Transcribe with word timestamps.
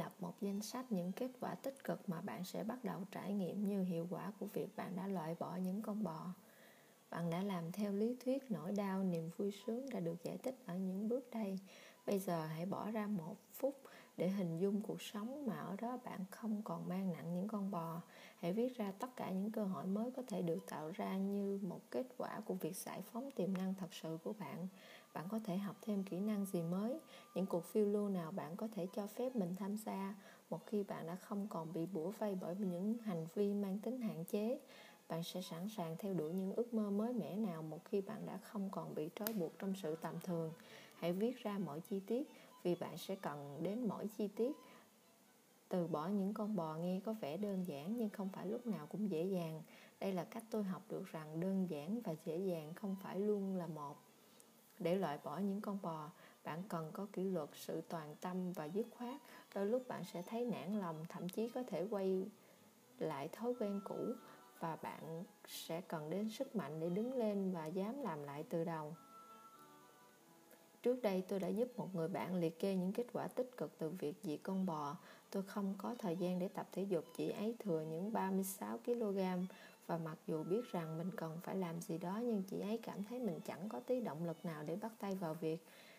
lập 0.00 0.12
một 0.20 0.34
danh 0.40 0.62
sách 0.62 0.92
những 0.92 1.12
kết 1.12 1.30
quả 1.40 1.54
tích 1.54 1.84
cực 1.84 2.08
mà 2.08 2.20
bạn 2.20 2.44
sẽ 2.44 2.64
bắt 2.64 2.84
đầu 2.84 3.00
trải 3.10 3.32
nghiệm 3.32 3.68
như 3.68 3.82
hiệu 3.82 4.06
quả 4.10 4.32
của 4.40 4.46
việc 4.46 4.76
bạn 4.76 4.96
đã 4.96 5.06
loại 5.06 5.36
bỏ 5.38 5.56
những 5.56 5.82
con 5.82 6.02
bò. 6.02 6.26
Bạn 7.10 7.30
đã 7.30 7.42
làm 7.42 7.72
theo 7.72 7.92
lý 7.92 8.16
thuyết 8.24 8.50
nỗi 8.50 8.72
đau, 8.72 9.04
niềm 9.04 9.30
vui 9.36 9.52
sướng 9.66 9.90
đã 9.90 10.00
được 10.00 10.24
giải 10.24 10.38
thích 10.38 10.54
ở 10.66 10.74
những 10.74 11.08
bước 11.08 11.30
đây. 11.32 11.58
Bây 12.06 12.18
giờ 12.18 12.46
hãy 12.46 12.66
bỏ 12.66 12.90
ra 12.90 13.06
một 13.06 13.36
phút 13.52 13.76
để 14.16 14.28
hình 14.28 14.58
dung 14.58 14.80
cuộc 14.80 15.02
sống 15.02 15.46
mà 15.46 15.58
ở 15.58 15.76
đó 15.80 15.98
bạn 16.04 16.24
không 16.30 16.62
còn 16.64 16.88
mang 16.88 17.12
nặng 17.12 17.34
những 17.34 17.48
con 17.48 17.70
bò. 17.70 18.00
Hãy 18.40 18.52
viết 18.52 18.76
ra 18.76 18.92
tất 18.98 19.16
cả 19.16 19.30
những 19.30 19.50
cơ 19.50 19.64
hội 19.64 19.86
mới 19.86 20.10
có 20.10 20.22
thể 20.26 20.42
được 20.42 20.66
tạo 20.68 20.90
ra 20.94 21.16
như 21.16 21.58
một 21.62 21.80
kết 21.90 22.06
quả 22.18 22.40
của 22.44 22.54
việc 22.54 22.76
giải 22.76 23.02
phóng 23.12 23.30
tiềm 23.30 23.54
năng 23.54 23.74
thật 23.74 23.94
sự 23.94 24.18
của 24.24 24.32
bạn. 24.32 24.68
Bạn 25.14 25.24
có 25.28 25.40
thể 25.44 25.56
học 25.56 25.76
thêm 25.82 26.04
kỹ 26.04 26.20
năng 26.20 26.46
gì 26.46 26.62
mới, 26.62 27.00
những 27.34 27.46
cuộc 27.46 27.64
phiêu 27.64 27.86
lưu 27.86 28.08
nào 28.08 28.32
bạn 28.32 28.56
có 28.56 28.68
thể 28.74 28.86
cho 28.96 29.06
phép 29.06 29.36
mình 29.36 29.56
tham 29.58 29.76
gia 29.76 30.14
một 30.50 30.66
khi 30.66 30.82
bạn 30.82 31.06
đã 31.06 31.16
không 31.16 31.46
còn 31.50 31.72
bị 31.72 31.86
bủa 31.86 32.10
vây 32.10 32.36
bởi 32.40 32.56
những 32.56 32.98
hành 33.04 33.26
vi 33.34 33.54
mang 33.54 33.78
tính 33.78 34.00
hạn 34.00 34.24
chế. 34.24 34.58
Bạn 35.08 35.22
sẽ 35.22 35.42
sẵn 35.42 35.68
sàng 35.68 35.96
theo 35.98 36.14
đuổi 36.14 36.32
những 36.32 36.52
ước 36.52 36.74
mơ 36.74 36.90
mới 36.90 37.12
mẻ 37.12 37.36
nào 37.36 37.62
một 37.62 37.84
khi 37.84 38.00
bạn 38.00 38.26
đã 38.26 38.36
không 38.36 38.70
còn 38.70 38.94
bị 38.94 39.10
trói 39.14 39.32
buộc 39.32 39.58
trong 39.58 39.74
sự 39.82 39.96
tầm 39.96 40.14
thường. 40.24 40.52
Hãy 40.94 41.12
viết 41.12 41.42
ra 41.42 41.58
mọi 41.58 41.80
chi 41.80 42.00
tiết 42.00 42.28
vì 42.62 42.74
bạn 42.74 42.98
sẽ 42.98 43.16
cần 43.16 43.58
đến 43.62 43.88
mỗi 43.88 44.06
chi 44.18 44.28
tiết. 44.28 44.56
Từ 45.68 45.86
bỏ 45.86 46.08
những 46.08 46.34
con 46.34 46.56
bò 46.56 46.74
nghe 46.74 47.00
có 47.04 47.12
vẻ 47.12 47.36
đơn 47.36 47.64
giản 47.66 47.96
nhưng 47.96 48.08
không 48.10 48.28
phải 48.28 48.46
lúc 48.46 48.66
nào 48.66 48.86
cũng 48.86 49.10
dễ 49.10 49.24
dàng. 49.24 49.62
Đây 50.00 50.12
là 50.12 50.24
cách 50.24 50.44
tôi 50.50 50.64
học 50.64 50.82
được 50.88 51.06
rằng 51.06 51.40
đơn 51.40 51.66
giản 51.70 52.00
và 52.00 52.14
dễ 52.24 52.38
dàng 52.38 52.74
không 52.74 52.96
phải 53.02 53.20
luôn 53.20 53.56
là 53.56 53.66
một. 53.66 53.96
Để 54.80 54.94
loại 54.94 55.18
bỏ 55.24 55.38
những 55.38 55.60
con 55.60 55.78
bò, 55.82 56.10
bạn 56.44 56.62
cần 56.68 56.90
có 56.92 57.06
kỷ 57.12 57.24
luật, 57.24 57.48
sự 57.54 57.80
toàn 57.88 58.14
tâm 58.20 58.52
và 58.52 58.64
dứt 58.64 58.86
khoát. 58.90 59.20
Đôi 59.54 59.66
lúc 59.66 59.88
bạn 59.88 60.04
sẽ 60.04 60.22
thấy 60.22 60.44
nản 60.44 60.80
lòng, 60.80 61.04
thậm 61.08 61.28
chí 61.28 61.48
có 61.48 61.62
thể 61.62 61.86
quay 61.90 62.26
lại 62.98 63.28
thói 63.28 63.54
quen 63.60 63.80
cũ 63.84 64.12
và 64.60 64.76
bạn 64.76 65.24
sẽ 65.46 65.80
cần 65.80 66.10
đến 66.10 66.30
sức 66.30 66.56
mạnh 66.56 66.80
để 66.80 66.88
đứng 66.88 67.18
lên 67.18 67.52
và 67.52 67.66
dám 67.66 68.02
làm 68.02 68.22
lại 68.22 68.44
từ 68.48 68.64
đầu. 68.64 68.94
Trước 70.82 71.02
đây 71.02 71.24
tôi 71.28 71.40
đã 71.40 71.48
giúp 71.48 71.68
một 71.76 71.94
người 71.94 72.08
bạn 72.08 72.34
liệt 72.34 72.58
kê 72.58 72.74
những 72.74 72.92
kết 72.92 73.06
quả 73.12 73.28
tích 73.28 73.56
cực 73.56 73.78
từ 73.78 73.90
việc 73.90 74.14
diệt 74.22 74.40
con 74.42 74.66
bò. 74.66 74.96
Tôi 75.30 75.42
không 75.42 75.74
có 75.78 75.94
thời 75.98 76.16
gian 76.16 76.38
để 76.38 76.48
tập 76.48 76.68
thể 76.72 76.82
dục, 76.82 77.04
chị 77.16 77.30
ấy 77.30 77.54
thừa 77.58 77.80
những 77.80 78.12
36 78.12 78.78
kg 78.78 79.18
và 79.90 79.98
mặc 79.98 80.18
dù 80.26 80.42
biết 80.42 80.72
rằng 80.72 80.98
mình 80.98 81.10
cần 81.16 81.38
phải 81.42 81.56
làm 81.56 81.80
gì 81.80 81.98
đó, 81.98 82.20
nhưng 82.22 82.42
chị 82.42 82.60
ấy 82.60 82.78
cảm 82.82 83.04
thấy 83.04 83.18
mình 83.18 83.40
chẳng 83.40 83.68
có 83.68 83.80
tí 83.80 84.00
động 84.00 84.24
lực 84.24 84.44
nào 84.44 84.62
để 84.62 84.76
bắt 84.76 84.92
tay 84.98 85.14
vào 85.14 85.34
việc. 85.34 85.58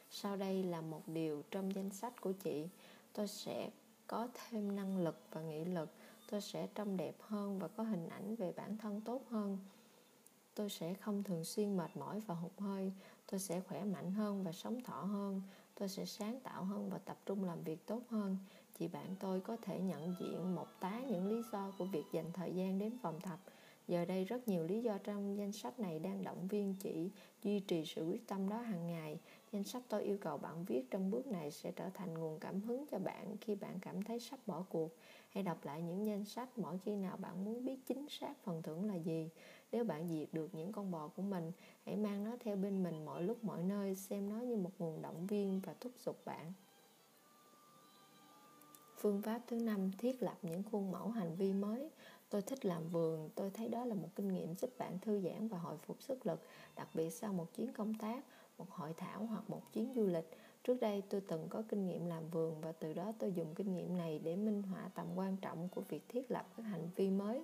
Sau 0.09 0.38
đây 0.38 0.63
là 0.63 0.81
một 0.81 1.02
điều 1.07 1.44
trong 1.52 1.75
danh 1.75 1.90
sách 1.90 2.22
của 2.22 2.31
chị. 2.31 2.68
Tôi 3.13 3.28
sẽ 3.28 3.69
có 4.07 4.28
thêm 4.34 4.75
năng 4.75 4.97
lực 4.97 5.16
và 5.31 5.41
nghị 5.41 5.66
lực. 5.66 5.90
Tôi 6.30 6.41
sẽ 6.41 6.68
trông 6.75 6.97
đẹp 6.97 7.16
hơn 7.19 7.59
và 7.59 7.68
có 7.68 7.84
hình 7.84 8.07
ảnh 8.07 8.35
về 8.35 8.53
bản 8.57 8.78
thân 8.78 9.01
tốt 9.01 9.22
hơn 9.30 9.57
tôi 10.56 10.69
sẽ 10.69 10.94
không 10.94 11.24
thường 11.24 11.44
xuyên 11.44 11.78
mệt 11.78 11.97
mỏi 11.97 12.19
và 12.28 12.35
hụt 12.35 12.51
hơi 12.57 12.91
tôi 13.31 13.40
sẽ 13.40 13.59
khỏe 13.59 13.84
mạnh 13.84 14.12
hơn 14.12 14.44
và 14.44 14.51
sống 14.51 14.84
thọ 14.84 15.03
hơn 15.03 15.41
tôi 15.80 15.90
sẽ 15.90 16.06
sáng 16.06 16.40
tạo 16.40 16.63
hơn 16.63 16.90
và 16.90 16.97
tập 16.97 17.18
trung 17.25 17.44
làm 17.44 17.63
việc 17.63 17.85
tốt 17.85 18.01
hơn 18.09 18.38
chị 18.80 18.88
bạn 18.88 19.16
tôi 19.19 19.41
có 19.41 19.57
thể 19.62 19.80
nhận 19.80 20.16
diện 20.19 20.56
một 20.56 20.68
tá 20.80 21.01
những 21.09 21.28
lý 21.28 21.41
do 21.51 21.72
của 21.78 21.85
việc 21.85 22.03
dành 22.12 22.31
thời 22.34 22.56
gian 22.56 22.80
đến 22.80 22.97
phòng 23.01 23.19
tập 23.22 23.40
giờ 23.88 24.06
đây 24.06 24.25
rất 24.25 24.47
nhiều 24.47 24.64
lý 24.64 24.81
do 24.81 24.97
trong 24.97 25.38
danh 25.38 25.52
sách 25.52 25.80
này 25.80 26.00
đang 26.00 26.24
động 26.24 26.47
viên 26.47 26.75
chị 26.75 27.09
duy 27.44 27.59
trì 27.59 27.86
sự 27.86 28.06
quyết 28.06 28.28
tâm 28.28 28.50
đó 28.50 28.58
hàng 28.58 28.88
ngày. 28.88 29.19
Danh 29.52 29.64
sách 29.64 29.84
tôi 29.90 30.03
yêu 30.03 30.18
cầu 30.22 30.38
bạn 30.38 30.66
viết 30.66 30.92
trong 30.92 31.12
bước 31.12 31.28
này 31.28 31.52
sẽ 31.52 31.72
trở 31.72 31.90
thành 31.90 32.14
nguồn 32.14 32.40
cảm 32.40 32.62
hứng 32.62 32.86
cho 32.92 33.00
bạn 33.00 33.38
khi 33.42 33.56
bạn 33.56 33.80
cảm 33.81 34.03
thấy 34.03 34.19
sắp 34.19 34.40
bỏ 34.46 34.64
cuộc. 34.69 34.90
Hãy 35.30 35.44
đọc 35.44 35.66
lại 35.66 35.81
những 35.81 36.06
danh 36.06 36.25
sách 36.25 36.58
mỗi 36.58 36.78
khi 36.86 36.96
nào 36.96 37.18
bạn 37.18 37.46
muốn 37.46 37.66
biết 37.66 37.78
chính 37.86 38.09
xác 38.09 38.34
phần 38.44 38.62
thưởng 38.62 38.88
là 38.88 38.96
gì. 38.96 39.30
Nếu 39.72 39.84
bạn 39.84 40.08
diệt 40.09 40.28
được 40.31 40.56
những 40.56 40.72
con 40.72 40.92
bò 40.92 41.08
của 41.08 41.22
mình, 41.22 41.52
hãy 41.86 41.96
mang 41.96 42.24
nó 42.24 42.31
theo 42.40 42.56
bên 42.56 42.84
mình 42.84 43.06
mọi 43.06 43.24
lúc 43.24 43.44
mọi 43.44 43.63
nơi, 43.63 43.96
xem 43.96 44.30
nó 44.30 44.36
như 44.36 44.56
một 44.56 44.72
nguồn 44.80 45.02
động 45.02 45.28
viên 45.28 45.62
và 45.66 45.74
thúc 45.80 45.92
giục 46.06 46.25
bạn. 46.25 46.53
Phương 48.98 49.22
pháp 49.22 49.42
thứ 49.48 49.56
năm, 49.56 49.92
thiết 49.98 50.24
lập 50.24 50.38
những 50.42 50.63
khuôn 50.72 50.92
mẫu 50.92 51.09
hành 51.09 51.36
vi 51.36 51.53
mới 51.53 51.90
tôi 52.31 52.42
thích 52.42 52.66
làm 52.66 52.90
vườn, 52.90 53.30
tôi 53.36 53.50
thấy 53.50 53.69
đó 53.69 53.86
là 53.86 53.96
một 53.96 54.09
kinh 54.16 54.28
nghiệm 54.28 54.56
giúp 54.56 54.69
bạn 54.78 55.00
thư 55.00 55.22
giãn 55.22 55.47
và 55.47 55.58
hồi 55.58 55.78
phục 55.78 56.02
sức 56.02 56.25
lực, 56.25 56.40
đặc 56.75 56.88
biệt 56.94 57.09
sau 57.09 57.34
một 57.34 57.53
chuyến 57.56 57.74
công 57.74 57.94
tác, 57.94 58.24
một 58.58 58.69
hội 58.69 58.94
thảo 58.97 59.25
hoặc 59.25 59.50
một 59.50 59.74
chuyến 59.74 59.94
du 59.96 60.08
lịch 60.08 60.30
trước 60.64 60.81
đây, 60.81 61.03
tôi 61.09 61.22
từng 61.22 61.47
có 61.50 61.64
kinh 61.69 61.88
nghiệm 61.88 62.06
làm 62.06 62.30
vườn 62.30 62.62
và 62.62 62.72
từ 62.72 62.94
đó 62.94 63.14
tôi 63.19 63.34
dùng 63.34 63.56
kinh 63.56 63.75
nghiệm 63.75 63.97
này 63.97 64.19
để 64.24 64.36
minh 64.36 64.64
họa 64.64 64.90
tầm 64.96 65.06
quan 65.16 65.38
trọng 65.38 65.69
của 65.69 65.81
việc 65.81 66.03
thiết 66.09 66.31
lập 66.31 66.46
các 66.58 66.64
hành 66.64 66.90
vi 66.96 67.09
mới 67.09 67.44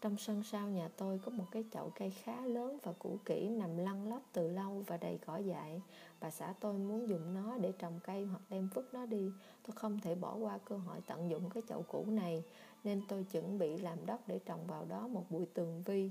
trong 0.00 0.16
sân 0.18 0.42
sau 0.42 0.68
nhà 0.68 0.88
tôi 0.96 1.18
có 1.24 1.30
một 1.30 1.44
cái 1.50 1.64
chậu 1.72 1.92
cây 1.98 2.10
khá 2.10 2.40
lớn 2.40 2.78
và 2.82 2.92
cũ 2.98 3.18
kỹ 3.24 3.48
nằm 3.48 3.76
lăn 3.76 4.08
lóc 4.08 4.22
từ 4.32 4.48
lâu 4.48 4.84
và 4.86 4.96
đầy 4.96 5.18
cỏ 5.26 5.36
dại. 5.36 5.82
Bà 6.20 6.30
xã 6.30 6.54
tôi 6.60 6.74
muốn 6.74 7.08
dùng 7.08 7.34
nó 7.34 7.58
để 7.58 7.72
trồng 7.78 8.00
cây 8.04 8.24
hoặc 8.24 8.40
đem 8.50 8.68
vứt 8.74 8.94
nó 8.94 9.06
đi. 9.06 9.32
Tôi 9.66 9.76
không 9.76 10.00
thể 10.00 10.14
bỏ 10.14 10.36
qua 10.36 10.58
cơ 10.58 10.76
hội 10.76 11.00
tận 11.06 11.30
dụng 11.30 11.50
cái 11.50 11.62
chậu 11.68 11.82
cũ 11.82 12.04
này 12.08 12.44
nên 12.84 13.02
tôi 13.08 13.24
chuẩn 13.24 13.58
bị 13.58 13.78
làm 13.78 14.06
đất 14.06 14.28
để 14.28 14.38
trồng 14.46 14.66
vào 14.66 14.84
đó 14.84 15.08
một 15.08 15.24
bụi 15.30 15.46
tường 15.54 15.82
vi. 15.84 16.10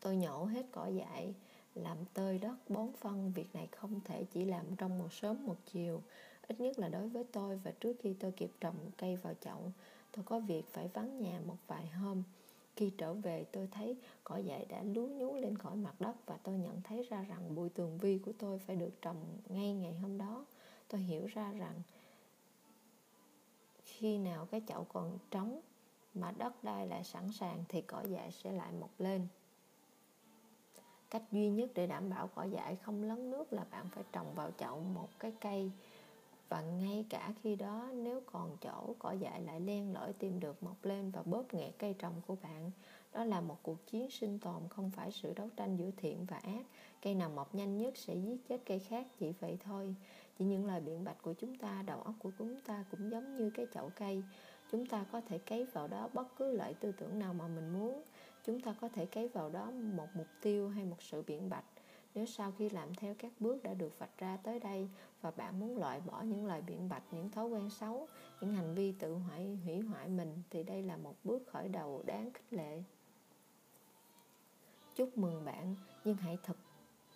Tôi 0.00 0.16
nhổ 0.16 0.44
hết 0.44 0.66
cỏ 0.72 0.86
dại, 0.86 1.34
làm 1.74 1.96
tơi 2.14 2.38
đất 2.38 2.56
bón 2.68 2.88
phân 3.00 3.32
việc 3.32 3.54
này 3.54 3.66
không 3.66 4.00
thể 4.04 4.24
chỉ 4.32 4.44
làm 4.44 4.76
trong 4.76 4.98
một 4.98 5.12
sớm 5.12 5.46
một 5.46 5.56
chiều. 5.72 6.02
Ít 6.48 6.60
nhất 6.60 6.78
là 6.78 6.88
đối 6.88 7.08
với 7.08 7.24
tôi 7.32 7.60
và 7.64 7.70
trước 7.70 7.96
khi 8.02 8.14
tôi 8.14 8.32
kịp 8.32 8.50
trồng 8.60 8.90
cây 8.96 9.16
vào 9.16 9.34
chậu 9.40 9.72
tôi 10.12 10.24
có 10.24 10.40
việc 10.40 10.62
phải 10.72 10.88
vắng 10.88 11.22
nhà 11.22 11.40
một 11.46 11.56
vài 11.66 11.86
hôm. 11.86 12.22
Khi 12.76 12.90
trở 12.98 13.14
về 13.14 13.44
tôi 13.52 13.68
thấy 13.70 13.96
cỏ 14.24 14.36
dại 14.36 14.66
đã 14.68 14.82
lú 14.82 15.06
nhú 15.06 15.34
lên 15.34 15.58
khỏi 15.58 15.76
mặt 15.76 16.00
đất 16.00 16.26
và 16.26 16.36
tôi 16.42 16.58
nhận 16.58 16.80
thấy 16.82 17.06
ra 17.10 17.22
rằng 17.22 17.54
bụi 17.54 17.68
tường 17.68 17.98
vi 17.98 18.18
của 18.18 18.32
tôi 18.38 18.58
phải 18.58 18.76
được 18.76 19.02
trồng 19.02 19.16
ngay 19.48 19.72
ngày 19.72 19.94
hôm 19.94 20.18
đó. 20.18 20.44
Tôi 20.88 21.00
hiểu 21.00 21.26
ra 21.26 21.52
rằng 21.52 21.74
khi 24.00 24.18
nào 24.18 24.46
cái 24.50 24.62
chậu 24.66 24.84
còn 24.84 25.18
trống 25.30 25.60
mà 26.14 26.32
đất 26.38 26.64
đai 26.64 26.86
lại 26.86 27.04
sẵn 27.04 27.32
sàng 27.32 27.64
thì 27.68 27.82
cỏ 27.82 28.02
dại 28.02 28.30
sẽ 28.30 28.52
lại 28.52 28.72
mọc 28.80 28.90
lên. 28.98 29.26
Cách 31.10 31.22
duy 31.32 31.48
nhất 31.48 31.70
để 31.74 31.86
đảm 31.86 32.10
bảo 32.10 32.28
cỏ 32.34 32.44
dại 32.44 32.76
không 32.76 33.02
lấn 33.02 33.30
nước 33.30 33.52
là 33.52 33.64
bạn 33.70 33.86
phải 33.90 34.04
trồng 34.12 34.34
vào 34.34 34.50
chậu 34.58 34.80
một 34.80 35.08
cái 35.18 35.32
cây. 35.40 35.70
Và 36.48 36.60
ngay 36.62 37.04
cả 37.10 37.32
khi 37.42 37.56
đó, 37.56 37.90
nếu 37.94 38.20
còn 38.26 38.56
chỗ 38.60 38.94
cỏ 38.98 39.12
dại 39.12 39.40
lại 39.40 39.60
len 39.60 39.92
lỏi 39.92 40.12
tìm 40.12 40.40
được 40.40 40.62
mọc 40.62 40.84
lên 40.84 41.10
và 41.10 41.22
bóp 41.22 41.54
nghẹt 41.54 41.74
cây 41.78 41.94
trồng 41.98 42.14
của 42.26 42.36
bạn, 42.42 42.70
đó 43.12 43.24
là 43.24 43.40
một 43.40 43.56
cuộc 43.62 43.86
chiến 43.86 44.10
sinh 44.10 44.38
tồn 44.38 44.68
không 44.68 44.90
phải 44.90 45.12
sự 45.12 45.32
đấu 45.36 45.48
tranh 45.56 45.76
giữa 45.76 45.90
thiện 45.96 46.24
và 46.24 46.36
ác. 46.36 46.66
Cây 47.02 47.14
nào 47.14 47.30
mọc 47.30 47.54
nhanh 47.54 47.78
nhất 47.78 47.96
sẽ 47.96 48.14
giết 48.14 48.48
chết 48.48 48.60
cây 48.66 48.78
khác, 48.78 49.06
chỉ 49.18 49.32
vậy 49.40 49.58
thôi 49.64 49.94
chỉ 50.40 50.46
những 50.46 50.66
lời 50.66 50.80
biện 50.80 51.04
bạch 51.04 51.22
của 51.22 51.32
chúng 51.32 51.54
ta, 51.54 51.82
đầu 51.86 52.00
óc 52.02 52.14
của 52.18 52.30
chúng 52.38 52.60
ta 52.60 52.84
cũng 52.90 53.10
giống 53.10 53.36
như 53.36 53.50
cái 53.50 53.66
chậu 53.74 53.90
cây. 53.96 54.22
Chúng 54.72 54.86
ta 54.86 55.04
có 55.12 55.20
thể 55.20 55.38
cấy 55.38 55.64
vào 55.64 55.88
đó 55.88 56.08
bất 56.14 56.36
cứ 56.36 56.52
loại 56.52 56.74
tư 56.74 56.92
tưởng 56.92 57.18
nào 57.18 57.34
mà 57.34 57.48
mình 57.48 57.72
muốn. 57.72 58.02
Chúng 58.44 58.60
ta 58.60 58.74
có 58.80 58.88
thể 58.88 59.06
cấy 59.06 59.28
vào 59.28 59.50
đó 59.50 59.70
một 59.70 60.08
mục 60.14 60.26
tiêu 60.42 60.68
hay 60.68 60.84
một 60.84 61.02
sự 61.02 61.22
biện 61.26 61.50
bạch. 61.50 61.64
Nếu 62.14 62.26
sau 62.26 62.52
khi 62.58 62.68
làm 62.68 62.94
theo 62.94 63.14
các 63.18 63.32
bước 63.40 63.62
đã 63.62 63.74
được 63.74 63.98
vạch 63.98 64.18
ra 64.18 64.38
tới 64.42 64.60
đây 64.60 64.88
và 65.20 65.30
bạn 65.30 65.60
muốn 65.60 65.78
loại 65.78 66.00
bỏ 66.00 66.22
những 66.22 66.46
lời 66.46 66.62
biện 66.66 66.88
bạch, 66.88 67.02
những 67.10 67.30
thói 67.30 67.46
quen 67.46 67.70
xấu, 67.70 68.08
những 68.40 68.52
hành 68.52 68.74
vi 68.74 68.92
tự 68.92 69.14
hoại, 69.14 69.58
hủy 69.64 69.80
hoại 69.80 70.08
mình, 70.08 70.42
thì 70.50 70.62
đây 70.62 70.82
là 70.82 70.96
một 70.96 71.14
bước 71.24 71.42
khởi 71.46 71.68
đầu 71.68 72.02
đáng 72.06 72.30
khích 72.30 72.52
lệ. 72.52 72.82
Chúc 74.94 75.18
mừng 75.18 75.44
bạn, 75.44 75.74
nhưng 76.04 76.16
hãy 76.16 76.38
thật 76.42 76.56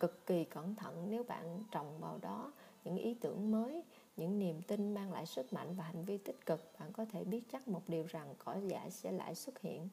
cực 0.00 0.26
kỳ 0.26 0.44
cẩn 0.44 0.74
thận 0.74 1.06
nếu 1.10 1.24
bạn 1.24 1.62
trồng 1.70 1.98
vào 2.00 2.18
đó 2.22 2.52
những 2.84 2.96
ý 2.96 3.14
tưởng 3.14 3.50
mới, 3.50 3.82
những 4.16 4.38
niềm 4.38 4.62
tin 4.62 4.94
mang 4.94 5.12
lại 5.12 5.26
sức 5.26 5.52
mạnh 5.52 5.74
và 5.74 5.84
hành 5.84 6.04
vi 6.04 6.18
tích 6.18 6.46
cực. 6.46 6.60
Bạn 6.80 6.92
có 6.92 7.04
thể 7.04 7.24
biết 7.24 7.42
chắc 7.52 7.68
một 7.68 7.82
điều 7.88 8.06
rằng 8.08 8.34
cỏ 8.38 8.56
dại 8.68 8.90
sẽ 8.90 9.12
lại 9.12 9.34
xuất 9.34 9.60
hiện. 9.60 9.88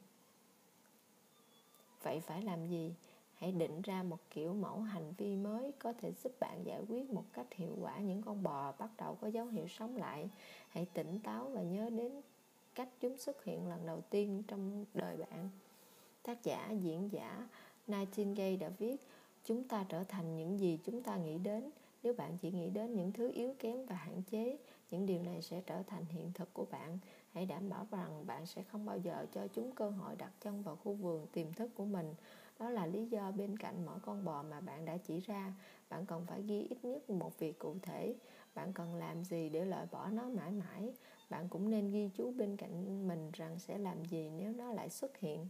Vậy 2.04 2.20
phải 2.20 2.42
làm 2.42 2.68
gì? 2.68 2.94
Hãy 3.36 3.52
định 3.52 3.82
ra 3.82 4.04
một 4.04 4.20
kiểu 4.30 4.54
mẫu 4.54 4.80
hành 4.80 5.14
vi 5.18 5.36
mới 5.36 5.72
có 5.80 5.94
thể 5.94 6.12
giúp 6.24 6.32
bạn 6.40 6.64
giải 6.66 6.82
quyết 6.90 7.10
một 7.10 7.24
cách 7.34 7.54
hiệu 7.54 7.78
quả 7.82 7.98
những 7.98 8.22
con 8.22 8.44
bò 8.44 8.74
bắt 8.80 8.90
đầu 8.98 9.18
có 9.22 9.28
dấu 9.28 9.46
hiệu 9.46 9.68
sống 9.68 9.98
lại. 9.98 10.30
Hãy 10.70 10.88
tỉnh 10.94 11.20
táo 11.20 11.50
và 11.50 11.62
nhớ 11.62 11.90
đến 11.90 12.22
cách 12.76 12.90
chúng 13.00 13.18
xuất 13.18 13.44
hiện 13.44 13.68
lần 13.68 13.86
đầu 13.86 14.02
tiên 14.10 14.44
trong 14.48 14.86
đời 14.94 15.18
bạn. 15.18 15.50
Tác 16.24 16.44
giả, 16.44 16.72
diễn 16.72 17.10
giả 17.12 17.48
Nightingale 17.88 18.56
đã 18.56 18.70
viết, 18.70 18.96
chúng 19.46 19.64
ta 19.64 19.86
trở 19.90 20.04
thành 20.04 20.38
những 20.38 20.60
gì 20.60 20.80
chúng 20.86 21.04
ta 21.04 21.18
nghĩ 21.18 21.38
đến 21.38 21.70
nếu 22.04 22.14
bạn 22.14 22.38
chỉ 22.38 22.52
nghĩ 22.52 22.70
đến 22.70 22.96
những 22.96 23.12
thứ 23.12 23.32
yếu 23.34 23.56
kém 23.60 23.86
và 23.86 23.96
hạn 23.96 24.22
chế, 24.32 24.58
những 24.92 25.06
điều 25.06 25.24
này 25.24 25.42
sẽ 25.42 25.62
trở 25.66 25.84
thành 25.84 26.06
hiện 26.06 26.32
thực 26.34 26.54
của 26.54 26.66
bạn. 26.72 27.00
Hãy 27.34 27.46
đảm 27.46 27.70
bảo 27.70 27.88
rằng 27.92 28.28
bạn 28.28 28.46
sẽ 28.46 28.64
không 28.64 28.86
bao 28.86 28.98
giờ 28.98 29.26
cho 29.34 29.48
chúng 29.48 29.72
cơ 29.72 29.90
hội 29.90 30.16
đặt 30.16 30.32
chân 30.42 30.62
vào 30.62 30.76
khu 30.76 30.94
vườn 30.94 31.28
tiềm 31.34 31.54
thức 31.54 31.72
của 31.76 31.86
mình. 31.86 32.14
Đó 32.60 32.70
là 32.70 32.86
lý 32.86 33.06
do 33.06 33.32
bên 33.32 33.58
cạnh 33.58 33.86
mỗi 33.86 34.00
con 34.00 34.26
bò 34.26 34.44
mà 34.44 34.62
bạn 34.62 34.86
đã 34.86 34.98
chỉ 34.98 35.20
ra, 35.20 35.54
bạn 35.90 36.06
cần 36.06 36.26
phải 36.26 36.42
ghi 36.42 36.68
ít 36.70 36.86
nhất 36.86 37.10
một 37.10 37.40
việc 37.40 37.60
cụ 37.60 37.76
thể. 37.82 38.16
Bạn 38.56 38.74
cần 38.74 38.96
làm 38.96 39.24
gì 39.24 39.50
để 39.50 39.66
loại 39.66 39.88
bỏ 39.92 40.08
nó 40.08 40.30
mãi 40.30 40.52
mãi? 40.52 40.94
Bạn 41.30 41.48
cũng 41.50 41.70
nên 41.70 41.92
ghi 41.92 42.10
chú 42.16 42.32
bên 42.32 42.58
cạnh 42.58 43.08
mình 43.08 43.32
rằng 43.34 43.60
sẽ 43.60 43.78
làm 43.78 44.06
gì 44.06 44.30
nếu 44.38 44.52
nó 44.52 44.74
lại 44.74 44.90
xuất 44.90 45.18
hiện. 45.18 45.48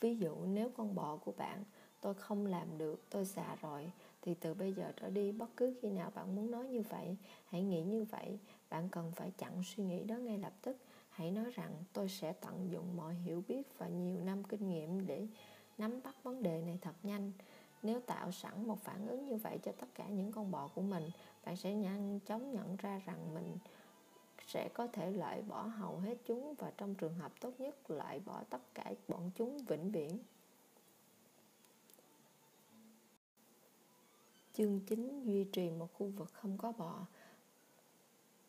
Ví 0.00 0.16
dụ, 0.16 0.36
nếu 0.46 0.70
con 0.76 0.94
bò 0.94 1.16
của 1.16 1.32
bạn 1.32 1.64
tôi 2.00 2.14
không 2.14 2.46
làm 2.46 2.78
được, 2.78 3.02
tôi 3.10 3.24
già 3.24 3.56
rồi. 3.62 3.90
Thì 4.22 4.34
từ 4.34 4.54
bây 4.54 4.72
giờ 4.72 4.92
trở 5.00 5.10
đi, 5.10 5.32
bất 5.32 5.50
cứ 5.56 5.74
khi 5.82 5.90
nào 5.90 6.12
bạn 6.14 6.34
muốn 6.36 6.50
nói 6.50 6.66
như 6.66 6.82
vậy, 6.82 7.16
hãy 7.46 7.62
nghĩ 7.62 7.82
như 7.82 8.04
vậy. 8.04 8.38
Bạn 8.70 8.88
cần 8.88 9.12
phải 9.16 9.30
chặn 9.38 9.62
suy 9.64 9.84
nghĩ 9.84 10.04
đó 10.04 10.16
ngay 10.16 10.38
lập 10.38 10.52
tức. 10.62 10.76
Hãy 11.10 11.30
nói 11.30 11.44
rằng, 11.54 11.72
tôi 11.92 12.08
sẽ 12.08 12.32
tận 12.32 12.68
dụng 12.70 12.96
mọi 12.96 13.14
hiểu 13.14 13.42
biết 13.48 13.62
và 13.78 13.88
nhiều 13.88 14.20
năm 14.24 14.44
kinh 14.44 14.68
nghiệm 14.68 15.06
để 15.06 15.26
nắm 15.78 16.00
bắt 16.04 16.22
vấn 16.22 16.42
đề 16.42 16.62
này 16.62 16.78
thật 16.80 16.94
nhanh. 17.02 17.32
Nếu 17.82 18.00
tạo 18.00 18.32
sẵn 18.32 18.66
một 18.66 18.80
phản 18.84 19.08
ứng 19.08 19.26
như 19.26 19.36
vậy 19.36 19.58
cho 19.62 19.72
tất 19.72 19.86
cả 19.94 20.08
những 20.08 20.32
con 20.32 20.50
bò 20.50 20.68
của 20.74 20.82
mình, 20.82 21.10
bạn 21.44 21.56
sẽ 21.56 21.74
nhanh 21.74 22.20
chóng 22.26 22.52
nhận 22.52 22.76
ra 22.76 23.00
rằng 23.06 23.34
mình 23.34 23.58
sẽ 24.46 24.68
có 24.74 24.86
thể 24.86 25.10
loại 25.10 25.42
bỏ 25.42 25.62
hầu 25.62 25.98
hết 25.98 26.18
chúng 26.26 26.54
và 26.54 26.72
trong 26.76 26.94
trường 26.94 27.14
hợp 27.14 27.32
tốt 27.40 27.52
nhất, 27.58 27.90
loại 27.90 28.20
bỏ 28.20 28.42
tất 28.50 28.74
cả 28.74 28.92
bọn 29.08 29.30
chúng 29.36 29.58
vĩnh 29.58 29.90
viễn. 29.90 30.18
Chương 34.58 34.80
9 34.80 35.22
duy 35.24 35.44
trì 35.44 35.70
một 35.70 35.88
khu 35.92 36.06
vực 36.06 36.28
không 36.32 36.58
có 36.58 36.72
bọ. 36.72 37.06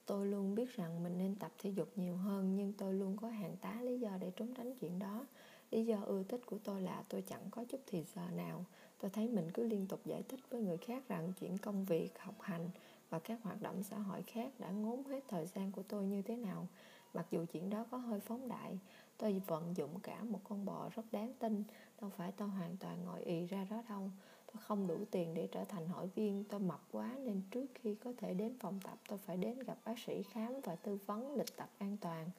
Tôi 0.05 0.27
luôn 0.27 0.55
biết 0.55 0.75
rằng 0.75 1.03
mình 1.03 1.17
nên 1.17 1.35
tập 1.35 1.51
thể 1.57 1.69
dục 1.69 1.89
nhiều 1.95 2.15
hơn, 2.15 2.55
nhưng 2.55 2.73
tôi 2.73 2.93
luôn 2.93 3.17
có 3.17 3.29
hàng 3.29 3.55
tá 3.61 3.81
lý 3.81 3.99
do 3.99 4.09
để 4.19 4.31
trốn 4.35 4.53
tránh 4.53 4.73
chuyện 4.75 4.99
đó. 4.99 5.25
Lý 5.71 5.85
do 5.85 5.97
ưa 6.05 6.23
thích 6.23 6.41
của 6.45 6.57
tôi 6.63 6.81
là 6.81 7.03
tôi 7.09 7.21
chẳng 7.21 7.41
có 7.51 7.63
chút 7.65 7.81
thì 7.87 8.03
giờ 8.15 8.21
nào. 8.35 8.65
Tôi 9.01 9.11
thấy 9.11 9.27
mình 9.27 9.51
cứ 9.53 9.63
liên 9.63 9.87
tục 9.87 9.99
giải 10.05 10.23
thích 10.27 10.39
với 10.49 10.61
người 10.61 10.77
khác 10.77 11.03
rằng 11.07 11.33
chuyện 11.39 11.57
công 11.57 11.85
việc, 11.85 12.19
học 12.19 12.41
hành 12.41 12.69
và 13.09 13.19
các 13.19 13.39
hoạt 13.43 13.61
động 13.61 13.83
xã 13.83 13.97
hội 13.97 14.21
khác 14.21 14.51
đã 14.59 14.69
ngốn 14.69 15.03
hết 15.03 15.23
thời 15.27 15.45
gian 15.45 15.71
của 15.71 15.83
tôi 15.83 16.05
như 16.05 16.21
thế 16.21 16.35
nào. 16.35 16.67
Mặc 17.13 17.25
dù 17.31 17.45
chuyện 17.53 17.69
đó 17.69 17.85
có 17.91 17.97
hơi 17.97 18.19
phóng 18.19 18.47
đại, 18.47 18.79
tôi 19.17 19.41
vận 19.47 19.77
dụng 19.77 19.99
cả 20.03 20.23
một 20.23 20.39
con 20.43 20.65
bò 20.65 20.89
rất 20.95 21.03
đáng 21.11 21.33
tin. 21.39 21.63
Đâu 22.01 22.11
phải 22.17 22.31
tôi 22.31 22.47
hoàn 22.47 22.77
toàn 22.77 23.05
ngồi 23.05 23.23
ì 23.23 23.45
ra 23.45 23.65
đó 23.69 23.83
đâu 23.89 24.09
không 24.57 24.87
đủ 24.87 24.97
tiền 25.11 25.33
để 25.33 25.47
trở 25.51 25.63
thành 25.63 25.87
hội 25.87 26.07
viên. 26.15 26.43
Tôi 26.43 26.59
mập 26.59 26.81
quá 26.91 27.15
nên 27.23 27.41
trước 27.51 27.65
khi 27.75 27.95
có 27.95 28.13
thể 28.17 28.33
đến 28.33 28.53
phòng 28.59 28.79
tập, 28.83 28.97
tôi 29.07 29.17
phải 29.17 29.37
đến 29.37 29.59
gặp 29.59 29.77
bác 29.85 29.99
sĩ 29.99 30.23
khám 30.23 30.53
và 30.63 30.75
tư 30.75 30.97
vấn 31.05 31.35
lịch 31.35 31.57
tập 31.57 31.69
an 31.77 31.97
toàn. 32.01 32.29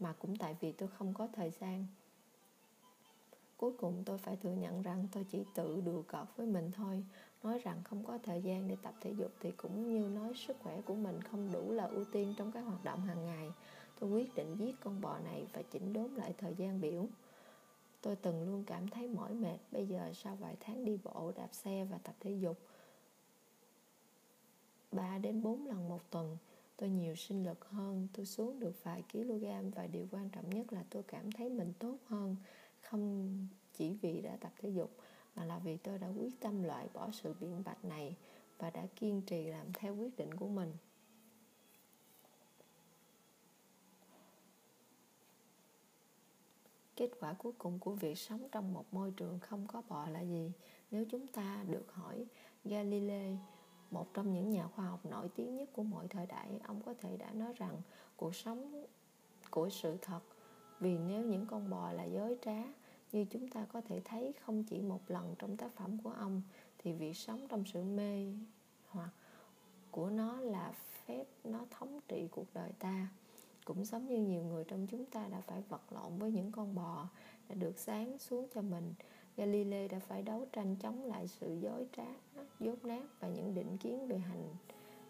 Mà 0.00 0.14
cũng 0.18 0.36
tại 0.36 0.56
vì 0.60 0.72
tôi 0.72 0.88
không 0.88 1.14
có 1.14 1.28
thời 1.32 1.52
gian. 1.60 1.86
Cuối 3.56 3.72
cùng 3.78 4.02
tôi 4.06 4.18
phải 4.18 4.36
thừa 4.36 4.52
nhận 4.52 4.82
rằng 4.82 5.08
tôi 5.12 5.26
chỉ 5.30 5.44
tự 5.54 5.80
đùa 5.80 6.02
cợt 6.02 6.28
với 6.36 6.46
mình 6.46 6.70
thôi. 6.74 7.04
Nói 7.42 7.58
rằng 7.58 7.80
không 7.84 8.04
có 8.04 8.18
thời 8.22 8.42
gian 8.42 8.68
để 8.68 8.76
tập 8.82 8.94
thể 9.00 9.10
dục 9.18 9.32
thì 9.40 9.50
cũng 9.50 9.88
như 9.88 10.08
nói 10.08 10.32
sức 10.34 10.56
khỏe 10.62 10.80
của 10.80 10.94
mình 10.94 11.20
không 11.22 11.52
đủ 11.52 11.72
là 11.72 11.84
ưu 11.84 12.04
tiên 12.04 12.34
trong 12.36 12.52
các 12.52 12.60
hoạt 12.60 12.84
động 12.84 13.00
hàng 13.00 13.26
ngày. 13.26 13.50
Tôi 14.00 14.10
quyết 14.10 14.34
định 14.34 14.56
giết 14.58 14.74
con 14.80 15.00
bò 15.00 15.18
này 15.18 15.46
và 15.52 15.62
chỉnh 15.62 15.92
đốn 15.92 16.10
lại 16.10 16.34
thời 16.38 16.54
gian 16.54 16.80
biểu 16.80 17.06
tôi 18.04 18.16
từng 18.16 18.42
luôn 18.42 18.64
cảm 18.66 18.88
thấy 18.88 19.08
mỏi 19.08 19.34
mệt, 19.34 19.58
bây 19.72 19.86
giờ 19.86 20.12
sau 20.14 20.36
vài 20.36 20.56
tháng 20.60 20.84
đi 20.84 20.98
bộ, 21.04 21.32
đạp 21.36 21.48
xe 21.52 21.84
và 21.84 21.98
tập 21.98 22.14
thể 22.20 22.30
dục 22.40 22.58
3 24.92 25.18
đến 25.18 25.42
4 25.42 25.66
lần 25.66 25.88
một 25.88 26.10
tuần, 26.10 26.36
tôi 26.76 26.88
nhiều 26.90 27.14
sinh 27.14 27.46
lực 27.46 27.64
hơn, 27.64 28.08
tôi 28.12 28.26
xuống 28.26 28.60
được 28.60 28.84
vài 28.84 29.02
kg 29.12 29.70
và 29.74 29.86
điều 29.86 30.06
quan 30.10 30.28
trọng 30.30 30.50
nhất 30.50 30.72
là 30.72 30.84
tôi 30.90 31.02
cảm 31.02 31.32
thấy 31.32 31.50
mình 31.50 31.72
tốt 31.78 31.96
hơn. 32.06 32.36
Không 32.82 33.32
chỉ 33.74 33.96
vì 34.02 34.20
đã 34.20 34.36
tập 34.36 34.52
thể 34.58 34.68
dục, 34.68 34.90
mà 35.34 35.44
là 35.44 35.58
vì 35.58 35.76
tôi 35.76 35.98
đã 35.98 36.08
quyết 36.08 36.40
tâm 36.40 36.62
loại 36.62 36.88
bỏ 36.94 37.10
sự 37.12 37.34
biện 37.40 37.62
bạch 37.64 37.84
này 37.84 38.16
và 38.58 38.70
đã 38.70 38.86
kiên 38.96 39.22
trì 39.22 39.46
làm 39.46 39.72
theo 39.72 39.96
quyết 39.96 40.16
định 40.16 40.34
của 40.34 40.48
mình. 40.48 40.72
Kết 46.96 47.10
quả 47.20 47.32
cuối 47.32 47.52
cùng 47.58 47.78
của 47.78 47.92
việc 47.92 48.18
sống 48.18 48.48
trong 48.52 48.72
một 48.74 48.84
môi 48.94 49.10
trường 49.10 49.38
không 49.40 49.66
có 49.66 49.82
bọ 49.88 50.06
là 50.06 50.20
gì? 50.20 50.52
Nếu 50.90 51.04
chúng 51.10 51.26
ta 51.26 51.64
được 51.68 51.92
hỏi 51.92 52.26
galilei, 52.64 53.36
một 53.90 54.14
trong 54.14 54.32
những 54.32 54.50
nhà 54.50 54.66
khoa 54.66 54.84
học 54.84 55.06
nổi 55.06 55.28
tiếng 55.36 55.56
nhất 55.56 55.68
của 55.72 55.82
mọi 55.82 56.08
thời 56.08 56.26
đại, 56.26 56.60
ông 56.64 56.82
có 56.82 56.94
thể 57.00 57.16
đã 57.16 57.32
nói 57.32 57.52
rằng 57.56 57.82
cuộc 58.16 58.34
sống 58.34 58.84
của 59.50 59.70
sự 59.70 59.96
thật, 60.02 60.20
vì 60.80 60.98
nếu 60.98 61.22
những 61.22 61.46
con 61.46 61.70
bò 61.70 61.92
là 61.92 62.04
dối 62.04 62.38
trá, 62.44 62.62
như 63.12 63.24
chúng 63.30 63.48
ta 63.48 63.66
có 63.72 63.80
thể 63.80 64.00
thấy 64.04 64.32
không 64.40 64.64
chỉ 64.64 64.82
một 64.82 65.00
lần 65.08 65.34
trong 65.38 65.56
tác 65.56 65.72
phẩm 65.76 65.98
của 66.02 66.10
ông, 66.10 66.42
thì 66.78 66.92
việc 66.92 67.16
sống 67.16 67.48
trong 67.48 67.64
sự 67.66 67.82
mê 67.82 68.26
hoặc 68.88 69.10
của 69.90 70.10
nó 70.10 70.40
là 70.40 70.72
phép, 70.72 71.24
nó 71.44 71.66
thống 71.70 72.00
trị 72.08 72.28
cuộc 72.30 72.46
đời 72.54 72.70
ta 72.78 73.08
cũng 73.64 73.84
giống 73.84 74.06
như 74.06 74.18
nhiều 74.18 74.42
người 74.42 74.64
trong 74.64 74.86
chúng 74.86 75.04
ta 75.04 75.28
đã 75.28 75.40
phải 75.40 75.62
vật 75.68 75.92
lộn 75.92 76.18
với 76.18 76.30
những 76.30 76.52
con 76.52 76.74
bò 76.74 77.08
đã 77.48 77.54
được 77.54 77.78
sáng 77.78 78.18
xuống 78.18 78.48
cho 78.54 78.62
mình. 78.62 78.94
Galilei 79.36 79.88
đã 79.88 79.98
phải 79.98 80.22
đấu 80.22 80.46
tranh 80.52 80.76
chống 80.76 81.04
lại 81.04 81.28
sự 81.28 81.58
dối 81.62 81.86
trá, 81.96 82.06
dốt 82.60 82.84
nát 82.84 83.02
và 83.20 83.28
những 83.28 83.54
định 83.54 83.78
kiến 83.78 84.06
về 84.06 84.18
hành 84.18 84.54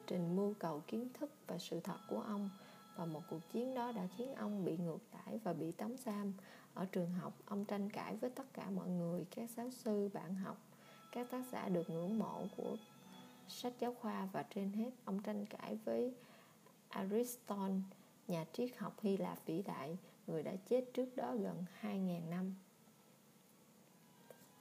trình 0.06 0.36
mưu 0.36 0.54
cầu 0.58 0.82
kiến 0.86 1.08
thức 1.18 1.30
và 1.46 1.58
sự 1.58 1.80
thật 1.80 1.98
của 2.08 2.20
ông. 2.20 2.50
Và 2.96 3.04
một 3.04 3.22
cuộc 3.30 3.40
chiến 3.52 3.74
đó 3.74 3.92
đã 3.92 4.08
khiến 4.16 4.34
ông 4.34 4.64
bị 4.64 4.76
ngược 4.76 4.98
đãi 5.12 5.38
và 5.38 5.52
bị 5.52 5.72
tống 5.72 5.96
giam. 6.04 6.32
Ở 6.74 6.84
trường 6.84 7.12
học, 7.12 7.32
ông 7.46 7.64
tranh 7.64 7.90
cãi 7.90 8.16
với 8.16 8.30
tất 8.30 8.52
cả 8.52 8.70
mọi 8.70 8.88
người, 8.88 9.24
các 9.36 9.50
giáo 9.50 9.70
sư, 9.70 10.10
bạn 10.12 10.34
học, 10.34 10.56
các 11.12 11.30
tác 11.30 11.42
giả 11.52 11.68
được 11.68 11.90
ngưỡng 11.90 12.18
mộ 12.18 12.42
của 12.56 12.76
sách 13.48 13.72
giáo 13.80 13.94
khoa 14.00 14.28
và 14.32 14.44
trên 14.54 14.72
hết, 14.72 14.90
ông 15.04 15.22
tranh 15.22 15.46
cãi 15.46 15.78
với 15.84 16.14
Aristotle 16.88 17.80
nhà 18.28 18.44
triết 18.52 18.70
học 18.78 19.00
Hy 19.00 19.16
Lạp 19.16 19.46
vĩ 19.46 19.62
đại, 19.62 19.98
người 20.26 20.42
đã 20.42 20.52
chết 20.68 20.84
trước 20.94 21.16
đó 21.16 21.34
gần 21.36 21.64
2.000 21.82 22.30
năm. 22.30 22.54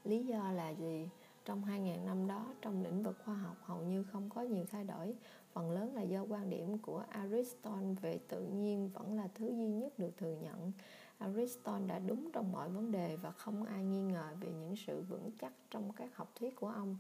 Lý 0.04 0.24
do 0.24 0.52
là 0.52 0.70
gì? 0.70 1.10
Trong 1.46 1.66
2.000 1.66 2.06
năm 2.06 2.28
đó, 2.28 2.46
trong 2.62 2.84
lĩnh 2.84 3.04
vực 3.04 3.18
khoa 3.26 3.36
học 3.36 3.58
hầu 3.62 3.84
như 3.84 4.04
không 4.04 4.30
có 4.30 4.42
nhiều 4.42 4.66
thay 4.72 4.84
đổi. 4.84 5.16
Phần 5.54 5.72
lớn 5.72 5.96
là 5.96 6.02
do 6.02 6.24
quan 6.24 6.50
điểm 6.50 6.78
của 6.78 7.04
Aristotle 7.10 7.94
về 8.02 8.20
tự 8.28 8.44
nhiên 8.44 8.90
vẫn 8.94 9.18
là 9.18 9.28
thứ 9.36 9.48
duy 9.48 9.68
nhất 9.68 10.00
được 10.00 10.18
thừa 10.18 10.36
nhận. 10.42 10.72
Aristotle 11.18 11.88
đã 11.88 12.00
đúng 12.00 12.32
trong 12.32 12.52
mọi 12.52 12.70
vấn 12.70 12.92
đề 12.92 13.16
và 13.16 13.32
không 13.32 13.64
ai 13.64 13.84
nghi 13.84 14.02
ngờ 14.02 14.36
về 14.40 14.52
những 14.52 14.76
sự 14.76 15.02
vững 15.02 15.32
chắc 15.42 15.54
trong 15.70 15.92
các 15.92 16.16
học 16.16 16.32
thuyết 16.36 16.56
của 16.56 16.68
ông 16.68 16.98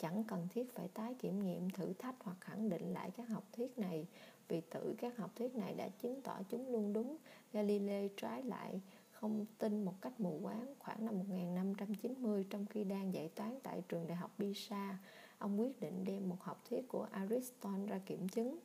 chẳng 0.00 0.24
cần 0.24 0.48
thiết 0.50 0.74
phải 0.74 0.88
tái 0.88 1.14
kiểm 1.14 1.44
nghiệm, 1.44 1.70
thử 1.70 1.92
thách 1.92 2.14
hoặc 2.20 2.36
khẳng 2.40 2.68
định 2.68 2.92
lại 2.92 3.10
các 3.16 3.28
học 3.28 3.44
thuyết 3.52 3.78
này, 3.78 4.06
vì 4.48 4.60
tự 4.60 4.94
các 4.98 5.16
học 5.16 5.30
thuyết 5.36 5.54
này 5.54 5.74
đã 5.74 5.88
chứng 5.88 6.20
tỏ 6.22 6.38
chúng 6.48 6.72
luôn 6.72 6.92
đúng. 6.92 7.16
Galilei 7.52 8.10
trái 8.16 8.42
lại 8.42 8.80
không 9.10 9.46
tin 9.58 9.84
một 9.84 9.94
cách 10.00 10.20
mù 10.20 10.40
quáng. 10.42 10.74
Khoảng 10.78 11.06
năm 11.06 11.18
1590 11.18 12.46
trong 12.50 12.66
khi 12.66 12.84
đang 12.84 13.14
dạy 13.14 13.28
toán 13.28 13.58
tại 13.62 13.82
trường 13.88 14.06
đại 14.06 14.16
học 14.16 14.30
Pisa, 14.38 14.98
ông 15.38 15.60
quyết 15.60 15.80
định 15.80 16.04
đem 16.04 16.28
một 16.28 16.40
học 16.40 16.62
thuyết 16.70 16.88
của 16.88 17.08
Aristotle 17.10 17.86
ra 17.86 18.00
kiểm 18.06 18.28
chứng. 18.28 18.58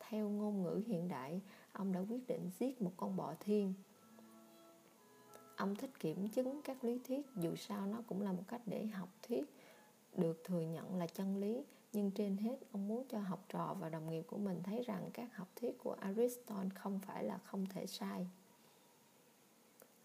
Theo 0.00 0.28
ngôn 0.28 0.62
ngữ 0.62 0.82
hiện 0.86 1.08
đại, 1.08 1.40
ông 1.72 1.92
đã 1.92 2.00
quyết 2.00 2.26
định 2.26 2.50
giết 2.58 2.82
một 2.82 2.92
con 2.96 3.16
bọ 3.16 3.34
thiên. 3.40 3.74
Ông 5.56 5.76
thích 5.76 5.90
kiểm 6.00 6.28
chứng 6.28 6.60
các 6.64 6.84
lý 6.84 7.00
thuyết, 7.08 7.26
dù 7.36 7.56
sao 7.56 7.86
nó 7.86 8.02
cũng 8.06 8.22
là 8.22 8.32
một 8.32 8.44
cách 8.48 8.62
để 8.66 8.86
học 8.86 9.08
thuyết 9.22 9.44
được 10.20 10.44
thừa 10.44 10.60
nhận 10.60 10.96
là 10.96 11.06
chân 11.06 11.36
lý 11.36 11.64
nhưng 11.92 12.10
trên 12.10 12.36
hết 12.36 12.56
ông 12.72 12.88
muốn 12.88 13.06
cho 13.08 13.18
học 13.18 13.44
trò 13.48 13.76
và 13.80 13.88
đồng 13.88 14.10
nghiệp 14.10 14.22
của 14.26 14.38
mình 14.38 14.62
thấy 14.62 14.82
rằng 14.82 15.10
các 15.12 15.36
học 15.36 15.48
thuyết 15.56 15.78
của 15.78 15.92
Aristotle 15.92 16.70
không 16.74 16.98
phải 16.98 17.24
là 17.24 17.38
không 17.38 17.66
thể 17.66 17.86
sai 17.86 18.26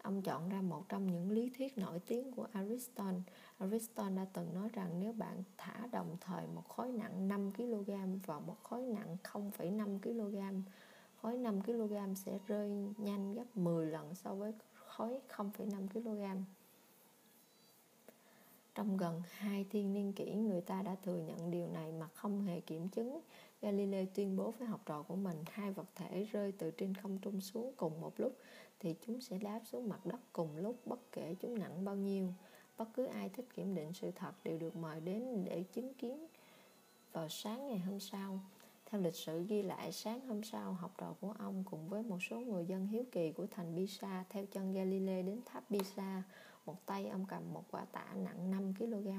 ông 0.05 0.21
chọn 0.21 0.49
ra 0.49 0.61
một 0.61 0.89
trong 0.89 1.07
những 1.07 1.31
lý 1.31 1.51
thuyết 1.57 1.77
nổi 1.77 1.99
tiếng 2.07 2.31
của 2.31 2.47
Aristotle. 2.51 3.21
Aristotle 3.57 4.15
đã 4.15 4.25
từng 4.33 4.53
nói 4.53 4.69
rằng 4.73 4.99
nếu 4.99 5.13
bạn 5.13 5.43
thả 5.57 5.87
đồng 5.91 6.17
thời 6.21 6.47
một 6.47 6.69
khối 6.69 6.91
nặng 6.91 7.27
5 7.27 7.51
kg 7.51 8.19
vào 8.25 8.41
một 8.41 8.57
khối 8.63 8.81
nặng 8.85 9.17
0,5 9.23 9.99
kg, 9.99 10.61
khối 11.21 11.37
5 11.37 11.61
kg 11.61 12.15
sẽ 12.15 12.39
rơi 12.47 12.69
nhanh 12.97 13.33
gấp 13.33 13.57
10 13.57 13.85
lần 13.85 14.15
so 14.15 14.35
với 14.35 14.53
khối 14.73 15.19
0,5 15.29 15.87
kg. 15.87 16.43
Trong 18.75 18.97
gần 18.97 19.21
hai 19.25 19.65
thiên 19.69 19.93
niên 19.93 20.13
kỷ, 20.13 20.33
người 20.33 20.61
ta 20.61 20.81
đã 20.81 20.95
thừa 21.03 21.17
nhận 21.17 21.51
điều 21.51 21.67
này 21.67 21.91
mà 21.91 22.07
không 22.07 22.41
hề 22.41 22.61
kiểm 22.61 22.89
chứng. 22.89 23.19
Galileo 23.61 24.05
tuyên 24.13 24.35
bố 24.35 24.51
với 24.51 24.67
học 24.67 24.81
trò 24.85 25.01
của 25.03 25.15
mình 25.15 25.43
hai 25.51 25.71
vật 25.71 25.87
thể 25.95 26.27
rơi 26.31 26.51
từ 26.51 26.71
trên 26.71 26.93
không 26.93 27.17
trung 27.17 27.41
xuống 27.41 27.73
cùng 27.77 28.01
một 28.01 28.13
lúc 28.17 28.37
thì 28.79 28.95
chúng 29.07 29.21
sẽ 29.21 29.37
đáp 29.37 29.59
xuống 29.65 29.89
mặt 29.89 30.05
đất 30.05 30.19
cùng 30.33 30.57
lúc 30.57 30.75
bất 30.85 31.11
kể 31.11 31.35
chúng 31.39 31.59
nặng 31.59 31.85
bao 31.85 31.95
nhiêu. 31.95 32.33
Bất 32.77 32.89
cứ 32.93 33.05
ai 33.05 33.29
thích 33.29 33.45
kiểm 33.55 33.75
định 33.75 33.93
sự 33.93 34.11
thật 34.11 34.31
đều 34.43 34.59
được 34.59 34.75
mời 34.75 35.01
đến 35.01 35.45
để 35.45 35.63
chứng 35.73 35.93
kiến 35.93 36.27
vào 37.13 37.29
sáng 37.29 37.67
ngày 37.67 37.79
hôm 37.79 37.99
sau. 37.99 38.39
Theo 38.85 39.01
lịch 39.01 39.15
sử 39.15 39.45
ghi 39.47 39.63
lại, 39.63 39.91
sáng 39.91 40.27
hôm 40.27 40.43
sau, 40.43 40.73
học 40.73 40.91
trò 40.97 41.13
của 41.21 41.33
ông 41.39 41.63
cùng 41.71 41.87
với 41.87 42.03
một 42.03 42.17
số 42.29 42.39
người 42.39 42.65
dân 42.65 42.87
hiếu 42.87 43.03
kỳ 43.11 43.31
của 43.31 43.47
thành 43.51 43.75
Pisa 43.75 44.23
theo 44.29 44.45
chân 44.45 44.73
Galilei 44.73 45.23
đến 45.23 45.41
tháp 45.45 45.63
Pisa. 45.69 46.23
Một 46.65 46.85
tay 46.85 47.07
ông 47.07 47.25
cầm 47.25 47.53
một 47.53 47.63
quả 47.71 47.85
tạ 47.85 48.05
nặng 48.15 48.51
5 48.51 48.73
kg, 48.73 49.09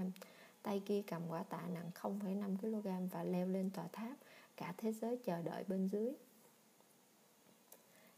tay 0.63 0.83
kia 0.87 1.03
cầm 1.07 1.23
quả 1.29 1.43
tạ 1.43 1.63
nặng 1.75 1.91
0,5 1.95 2.57
kg 2.57 3.09
và 3.09 3.25
leo 3.25 3.47
lên 3.47 3.71
tòa 3.71 3.89
tháp. 3.93 4.17
Cả 4.57 4.75
thế 4.77 4.93
giới 4.93 5.17
chờ 5.25 5.43
đợi 5.43 5.65
bên 5.69 5.89
dưới. 5.89 6.13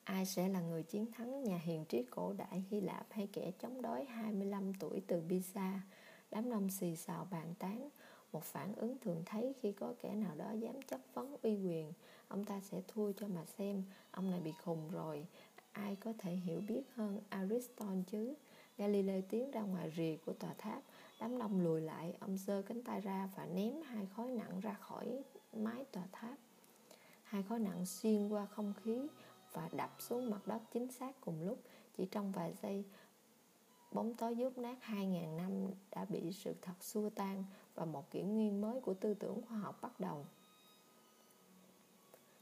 Ai 0.05 0.27
sẽ 0.27 0.49
là 0.49 0.61
người 0.61 0.83
chiến 0.83 1.13
thắng 1.13 1.45
nhà 1.45 1.59
hiền 1.59 1.85
triết 1.89 2.05
cổ 2.11 2.33
đại 2.33 2.65
Hy 2.71 2.81
Lạp 2.81 3.07
hay 3.11 3.29
kẻ 3.33 3.53
chống 3.59 3.83
đối 3.83 4.05
25 4.05 4.75
tuổi 4.75 5.03
từ 5.07 5.23
Pisa? 5.29 5.81
Đám 6.31 6.51
đông 6.51 6.71
xì 6.71 6.97
xào 6.97 7.27
bàn 7.31 7.55
tán 7.59 7.91
một 8.33 8.45
phản 8.45 8.75
ứng 8.75 8.99
thường 8.99 9.23
thấy 9.27 9.53
khi 9.61 9.73
có 9.73 9.95
kẻ 10.03 10.15
nào 10.15 10.35
đó 10.37 10.53
dám 10.53 10.83
chất 10.83 11.01
vấn 11.15 11.37
uy 11.43 11.57
quyền 11.57 11.93
ông 12.29 12.45
ta 12.45 12.61
sẽ 12.61 12.83
thua 12.89 13.13
cho 13.13 13.29
mà 13.29 13.45
xem 13.45 13.83
ông 14.11 14.31
này 14.31 14.41
bị 14.41 14.53
khùng 14.65 14.91
rồi 14.91 15.27
ai 15.73 15.97
có 15.97 16.13
thể 16.19 16.33
hiểu 16.33 16.61
biết 16.69 16.83
hơn 16.95 17.21
Aristotle 17.29 18.03
chứ 18.11 18.35
Galileo 18.79 19.23
tiến 19.31 19.51
ra 19.51 19.61
ngoài 19.61 19.93
rìa 19.97 20.17
của 20.27 20.33
tòa 20.33 20.55
tháp. 20.59 20.83
Đám 21.21 21.39
đông 21.39 21.61
lùi 21.61 21.81
lại, 21.81 22.15
ông 22.21 22.39
giơ 22.39 22.63
cánh 22.63 22.83
tay 22.83 23.01
ra 23.01 23.29
và 23.37 23.47
ném 23.47 23.83
hai 23.83 24.07
khối 24.07 24.31
nặng 24.31 24.61
ra 24.61 24.73
khỏi 24.73 25.23
mái 25.53 25.85
tòa 25.85 26.05
tháp. 26.13 26.39
Hai 27.23 27.43
khối 27.43 27.59
nặng 27.59 27.87
xuyên 27.87 28.29
qua 28.29 28.47
không 28.47 28.73
khí 28.85 29.09
và 29.53 29.69
đập 29.73 29.91
xuống 29.99 30.31
mặt 30.31 30.47
đất 30.47 30.63
chính 30.73 30.93
xác 30.93 31.21
cùng 31.21 31.43
lúc. 31.43 31.59
Chỉ 31.97 32.07
trong 32.07 32.33
vài 32.33 32.55
giây, 32.63 32.85
bóng 33.93 34.15
tối 34.15 34.37
dốt 34.37 34.59
nát 34.59 34.77
2.000 34.87 35.37
năm 35.37 35.51
đã 35.91 36.05
bị 36.05 36.33
sự 36.33 36.55
thật 36.63 36.73
xua 36.81 37.11
tan 37.11 37.45
và 37.75 37.85
một 37.85 38.11
kỷ 38.11 38.23
nguyên 38.23 38.61
mới 38.61 38.81
của 38.81 38.95
tư 38.95 39.15
tưởng 39.15 39.43
khoa 39.49 39.59
học 39.59 39.79
bắt 39.83 40.01
đầu. 40.01 40.27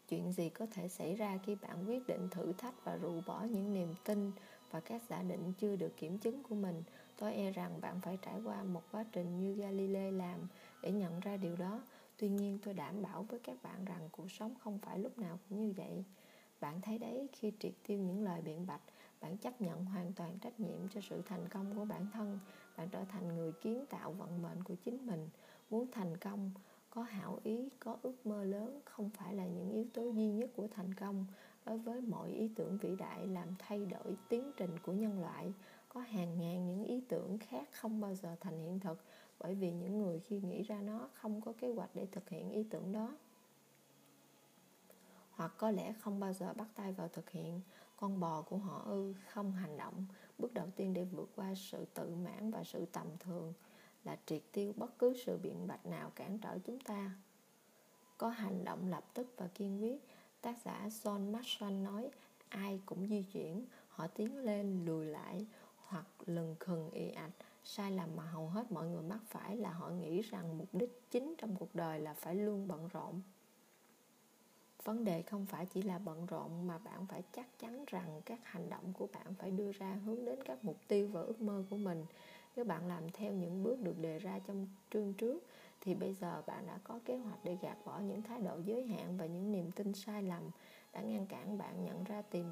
Chuyện 0.09 0.33
gì 0.33 0.49
có 0.49 0.67
thể 0.71 0.89
xảy 0.89 1.15
ra 1.15 1.39
khi 1.47 1.55
bạn 1.55 1.85
quyết 1.89 2.07
định 2.07 2.29
thử 2.31 2.53
thách 2.53 2.85
và 2.85 2.97
rũ 2.97 3.21
bỏ 3.27 3.43
những 3.43 3.75
niềm 3.75 3.95
tin 4.05 4.33
và 4.77 4.81
các 4.81 5.03
giả 5.09 5.23
định 5.23 5.53
chưa 5.59 5.77
được 5.77 5.97
kiểm 5.97 6.19
chứng 6.19 6.43
của 6.43 6.55
mình? 6.55 6.83
Tôi 7.17 7.35
e 7.35 7.51
rằng 7.51 7.81
bạn 7.81 8.01
phải 8.01 8.19
trải 8.23 8.41
qua 8.45 8.63
một 8.63 8.83
quá 8.93 9.05
trình 9.13 9.41
như 9.41 9.55
Galilei 9.55 10.13
làm 10.13 10.41
để 10.83 10.93
nhận 10.93 11.21
ra 11.21 11.37
điều 11.37 11.57
đó. 11.57 11.81
Tuy 12.17 12.29
nhiên, 12.29 12.59
tôi 12.65 12.75
đảm 12.75 13.03
bảo 13.03 13.23
với 13.23 13.39
các 13.39 13.63
bạn 13.63 13.85
rằng 13.85 14.09
cuộc 14.13 14.31
sống 14.31 14.55
không 14.61 14.79
phải 14.79 14.99
lúc 14.99 15.19
nào 15.19 15.39
cũng 15.49 15.67
như 15.67 15.75
vậy. 15.77 16.05
Bạn 16.61 16.81
thấy 16.81 16.99
đấy, 16.99 17.29
khi 17.33 17.53
triệt 17.59 17.73
tiêu 17.87 17.99
những 17.99 18.25
lời 18.25 18.43
biện 18.43 18.67
bạch, 18.67 18.81
bạn 19.21 19.37
chấp 19.37 19.61
nhận 19.61 19.85
hoàn 19.85 20.13
toàn 20.13 20.39
trách 20.39 20.61
nhiệm 20.61 20.89
cho 20.95 21.01
sự 21.01 21.23
thành 21.29 21.49
công 21.49 21.75
của 21.77 21.85
bản 21.85 22.07
thân 22.13 22.39
bạn 22.77 22.89
trở 22.89 23.05
thành 23.05 23.29
người 23.29 23.53
kiến 23.53 23.85
tạo 23.91 24.13
vận 24.13 24.43
mệnh 24.43 24.65
của 24.65 24.75
chính 24.75 25.07
mình 25.07 25.29
muốn 25.71 25.87
thành 25.93 26.17
công 26.17 26.51
có 26.97 27.03
hảo 27.03 27.39
ý, 27.43 27.69
có 27.81 27.97
ước 28.03 28.27
mơ 28.27 28.45
lớn, 28.45 28.81
không 28.85 29.11
phải 29.11 29.35
là 29.35 29.47
những 29.47 29.71
yếu 29.71 29.85
tố 29.95 30.11
duy 30.11 30.29
nhất 30.29 30.51
của 30.57 30.69
thành 30.71 30.95
công. 30.95 31.27
Đối 31.67 31.79
với 31.79 32.01
mọi 32.01 32.31
ý 32.31 32.51
tưởng 32.57 32.79
vĩ 32.79 32.97
đại 32.97 33.27
làm 33.27 33.49
thay 33.59 33.87
đổi 33.87 34.17
tiến 34.29 34.53
trình 34.57 34.79
của 34.79 34.93
nhân 34.93 35.21
loại, 35.21 35.53
có 35.89 36.01
hàng 36.01 36.39
ngàn 36.39 36.67
những 36.67 36.85
ý 36.85 37.03
tưởng 37.09 37.39
khác 37.39 37.69
không 37.73 38.01
bao 38.01 38.15
giờ 38.15 38.37
thành 38.41 38.59
hiện 38.59 38.81
thực, 38.81 38.99
bởi 39.39 39.55
vì 39.55 39.73
những 39.73 39.99
người 39.99 40.21
khi 40.21 40.41
nghĩ 40.41 40.63
ra 40.63 40.81
nó 40.81 41.09
không 41.15 41.41
có 41.41 41.53
kế 41.61 41.73
hoạch 41.73 41.91
để 41.95 42.07
thực 42.13 42.29
hiện 42.29 42.51
ý 42.51 42.63
tưởng 42.71 42.93
đó. 42.93 43.17
Hoặc 45.31 45.53
có 45.59 45.71
lẽ 45.71 45.93
không 45.93 46.21
bao 46.21 46.33
giờ 46.33 46.53
bắt 46.53 46.69
tay 46.75 46.93
vào 46.93 47.09
thực 47.09 47.31
hiện, 47.31 47.61
con 47.97 48.21
bò 48.21 48.43
của 48.43 48.59
họ 48.59 48.83
ư 48.87 49.15
không 49.29 49.53
hành 49.53 49.77
động, 49.77 50.07
bước 50.39 50.55
đầu 50.55 50.67
tiên 50.77 50.95
để 50.95 51.05
vượt 51.05 51.29
qua 51.37 51.55
sự 51.55 51.85
tự 51.95 52.15
mãn 52.15 52.51
và 52.51 52.65
sự 52.65 52.87
tầm 52.93 53.07
thường 53.21 53.53
là 54.07 54.17
triệt 54.27 54.43
tiêu 54.53 54.73
bất 54.77 54.99
cứ 54.99 55.15
sự 55.27 55.39
biện 55.43 55.67
bạch 55.67 55.87
nào 55.87 56.13
cản 56.15 56.39
trở 56.39 56.59
chúng 56.67 56.81
ta. 56.81 57.11
Có 58.19 58.29
hành 58.29 58.65
động 58.65 58.89
lập 58.89 59.05
tức 59.15 59.27
và 59.37 59.49
kiên 59.55 59.83
quyết, 59.83 60.09
tác 60.41 60.57
giả 60.65 60.89
John 61.03 61.33
Maxwell 61.33 61.83
nói, 61.83 62.11
ai 62.49 62.81
cũng 62.87 63.09
di 63.09 63.23
chuyển, 63.33 63.65
họ 63.89 64.07
tiến 64.07 64.37
lên 64.39 64.85
lùi 64.87 65.07
lại 65.07 65.47
hoặc 65.87 66.07
lừng 66.27 66.57
khừng 66.61 66.91
ị 66.91 67.11
ạch. 67.11 67.31
Sai 67.65 67.93
lầm 67.93 68.17
mà 68.17 68.25
hầu 68.25 68.49
hết 68.49 68.73
mọi 68.73 68.89
người 68.89 69.03
mắc 69.03 69.19
phải 69.29 69.57
là 69.57 69.71
họ 69.71 69.91
nghĩ 69.91 70.23
rằng 70.23 70.59
mục 70.59 70.69
đích 70.73 71.03
chính 71.11 71.35
trong 71.39 71.57
cuộc 71.57 71.75
đời 71.75 72.01
là 72.01 72.15
phải 72.15 72.35
luôn 72.35 72.69
bận 72.69 72.89
rộn. 72.89 73.21
Vấn 74.85 75.05
đề 75.05 75.23
không 75.23 75.47
phải 75.47 75.67
chỉ 75.67 75.83
là 75.83 75.99
bận 75.99 76.27
rộn 76.27 76.67
mà 76.67 76.79
bạn 76.79 77.07
phải 77.07 77.23
chắc 77.33 77.59
chắn 77.59 77.85
rằng 77.87 78.21
các 78.25 78.41
hành 78.43 78.71
động 78.71 78.93
của 78.93 79.07
bạn 79.13 79.35
phải 79.39 79.51
đưa 79.51 79.73
ra 79.73 79.99
hướng 80.05 80.25
đến 80.25 80.39
các 80.45 80.65
mục 80.65 80.77
tiêu 80.89 81.09
và 81.13 81.21
ước 81.21 81.41
mơ 81.41 81.65
của 81.71 81.77
mình 81.77 82.05
nếu 82.57 82.65
bạn 82.65 82.87
làm 82.87 83.11
theo 83.11 83.33
những 83.33 83.63
bước 83.63 83.81
được 83.81 83.99
đề 84.01 84.19
ra 84.19 84.39
trong 84.47 84.67
chương 84.93 85.15
trước, 85.15 85.45
thì 85.81 85.95
bây 85.95 86.15
giờ 86.15 86.43
bạn 86.47 86.67
đã 86.67 86.79
có 86.85 87.01
kế 87.05 87.17
hoạch 87.17 87.39
để 87.45 87.57
gạt 87.63 87.77
bỏ 87.85 88.01
những 88.01 88.23
thái 88.23 88.41
độ 88.41 88.59
giới 88.65 88.87
hạn 88.87 89.17
và 89.17 89.27
những 89.27 89.53
niềm 89.53 89.71
tin 89.71 89.93
sai 89.93 90.23
lầm 90.23 90.43
đã 90.93 91.01
ngăn 91.01 91.27
cản 91.27 91.59
bạn 91.59 91.85
nhận 91.85 92.05
ra 92.05 92.23
tiềm 92.23 92.47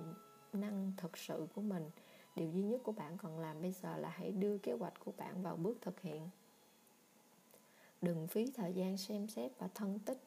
năng 0.52 0.92
thật 0.96 1.18
sự 1.18 1.46
của 1.54 1.62
mình. 1.62 1.90
Điều 2.36 2.50
duy 2.50 2.62
nhất 2.62 2.80
của 2.84 2.92
bạn 2.92 3.18
còn 3.18 3.38
làm 3.38 3.62
bây 3.62 3.72
giờ 3.72 3.96
là 3.96 4.08
hãy 4.08 4.32
đưa 4.32 4.58
kế 4.58 4.72
hoạch 4.72 4.94
của 5.04 5.12
bạn 5.16 5.42
vào 5.42 5.56
bước 5.56 5.78
thực 5.80 6.00
hiện. 6.00 6.28
Đừng 8.02 8.26
phí 8.26 8.52
thời 8.56 8.72
gian 8.72 8.96
xem 8.96 9.28
xét 9.28 9.52
và 9.58 9.68
phân 9.74 9.98
tích 9.98 10.18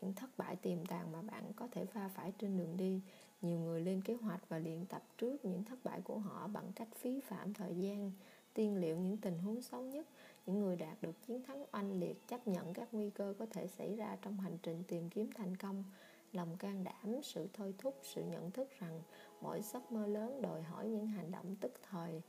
những 0.00 0.12
thất 0.12 0.30
bại 0.38 0.56
tiềm 0.56 0.86
tàng 0.86 1.12
mà 1.12 1.22
bạn 1.22 1.52
có 1.56 1.68
thể 1.72 1.84
va 1.84 2.10
phải 2.14 2.32
trên 2.38 2.58
đường 2.58 2.76
đi. 2.76 3.00
Nhiều 3.42 3.58
người 3.58 3.80
lên 3.80 4.02
kế 4.02 4.14
hoạch 4.14 4.48
và 4.48 4.58
luyện 4.58 4.86
tập 4.86 5.02
trước 5.18 5.44
những 5.44 5.64
thất 5.64 5.78
bại 5.84 6.00
của 6.00 6.18
họ 6.18 6.46
bằng 6.46 6.72
cách 6.74 6.88
phí 6.94 7.20
phạm 7.20 7.54
thời 7.54 7.74
gian 7.74 8.12
tiên 8.56 8.76
liệu 8.76 8.96
những 8.96 9.16
tình 9.16 9.38
huống 9.38 9.62
xấu 9.62 9.82
nhất. 9.82 10.06
Những 10.46 10.58
người 10.58 10.76
đạt 10.76 11.02
được 11.02 11.22
chiến 11.26 11.42
thắng 11.42 11.64
oanh 11.72 12.00
liệt 12.00 12.28
chấp 12.28 12.48
nhận 12.48 12.74
các 12.74 12.88
nguy 12.92 13.10
cơ 13.10 13.34
có 13.38 13.46
thể 13.46 13.66
xảy 13.66 13.96
ra 13.96 14.16
trong 14.22 14.40
hành 14.40 14.58
trình 14.62 14.82
tìm 14.88 15.08
kiếm 15.10 15.30
thành 15.36 15.56
công. 15.56 15.84
Lòng 16.32 16.56
can 16.56 16.84
đảm, 16.84 17.22
sự 17.22 17.48
thôi 17.52 17.74
thúc, 17.78 18.00
sự 18.02 18.22
nhận 18.22 18.50
thức 18.50 18.68
rằng 18.78 19.00
mỗi 19.40 19.62
giấc 19.62 19.92
mơ 19.92 20.06
lớn 20.06 20.42
đòi 20.42 20.62
hỏi 20.62 20.86
những 20.86 21.06
hành 21.06 21.30
động 21.30 21.56
tức 21.60 21.72
thời 21.90 22.22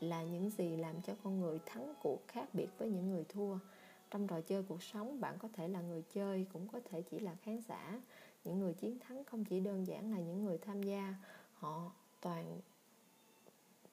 là 0.00 0.22
những 0.22 0.50
gì 0.50 0.76
làm 0.76 1.02
cho 1.02 1.14
con 1.24 1.40
người 1.40 1.58
thắng 1.66 1.94
cuộc 2.02 2.28
khác 2.28 2.48
biệt 2.52 2.68
với 2.78 2.90
những 2.90 3.10
người 3.10 3.24
thua. 3.28 3.58
Trong 4.10 4.26
trò 4.26 4.40
chơi 4.40 4.62
cuộc 4.62 4.82
sống, 4.82 5.20
bạn 5.20 5.38
có 5.38 5.48
thể 5.52 5.68
là 5.68 5.80
người 5.80 6.02
chơi, 6.02 6.46
cũng 6.52 6.68
có 6.68 6.80
thể 6.90 7.02
chỉ 7.02 7.18
là 7.18 7.34
khán 7.34 7.60
giả. 7.68 8.00
Những 8.44 8.58
người 8.58 8.74
chiến 8.74 8.98
thắng 8.98 9.24
không 9.24 9.44
chỉ 9.44 9.60
đơn 9.60 9.86
giản 9.86 10.12
là 10.12 10.18
những 10.18 10.44
người 10.44 10.58
tham 10.58 10.82
gia, 10.82 11.14
họ 11.52 11.92
toàn 12.20 12.60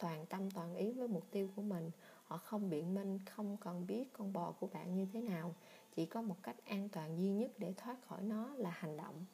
toàn 0.02 0.26
tâm 0.26 0.52
toàn 0.52 0.76
ý 0.76 0.92
với 0.92 1.08
mục 1.08 1.24
tiêu 1.32 1.50
của 1.56 1.62
mình. 1.62 1.92
Họ 2.26 2.38
không 2.38 2.70
biện 2.70 2.94
minh, 2.94 3.20
không 3.26 3.58
cần 3.58 3.88
biết 3.88 4.14
con 4.14 4.34
bò 4.34 4.52
của 4.60 4.68
bạn 4.68 4.96
như 4.96 5.08
thế 5.14 5.22
nào. 5.22 5.56
Chỉ 5.96 6.06
có 6.06 6.22
một 6.22 6.36
cách 6.44 6.56
an 6.66 6.90
toàn 6.90 7.18
duy 7.18 7.32
nhất 7.32 7.52
để 7.58 7.74
thoát 7.78 7.96
khỏi 8.08 8.22
nó 8.22 8.54
là 8.56 8.70
hành 8.70 8.98
động. 8.98 9.26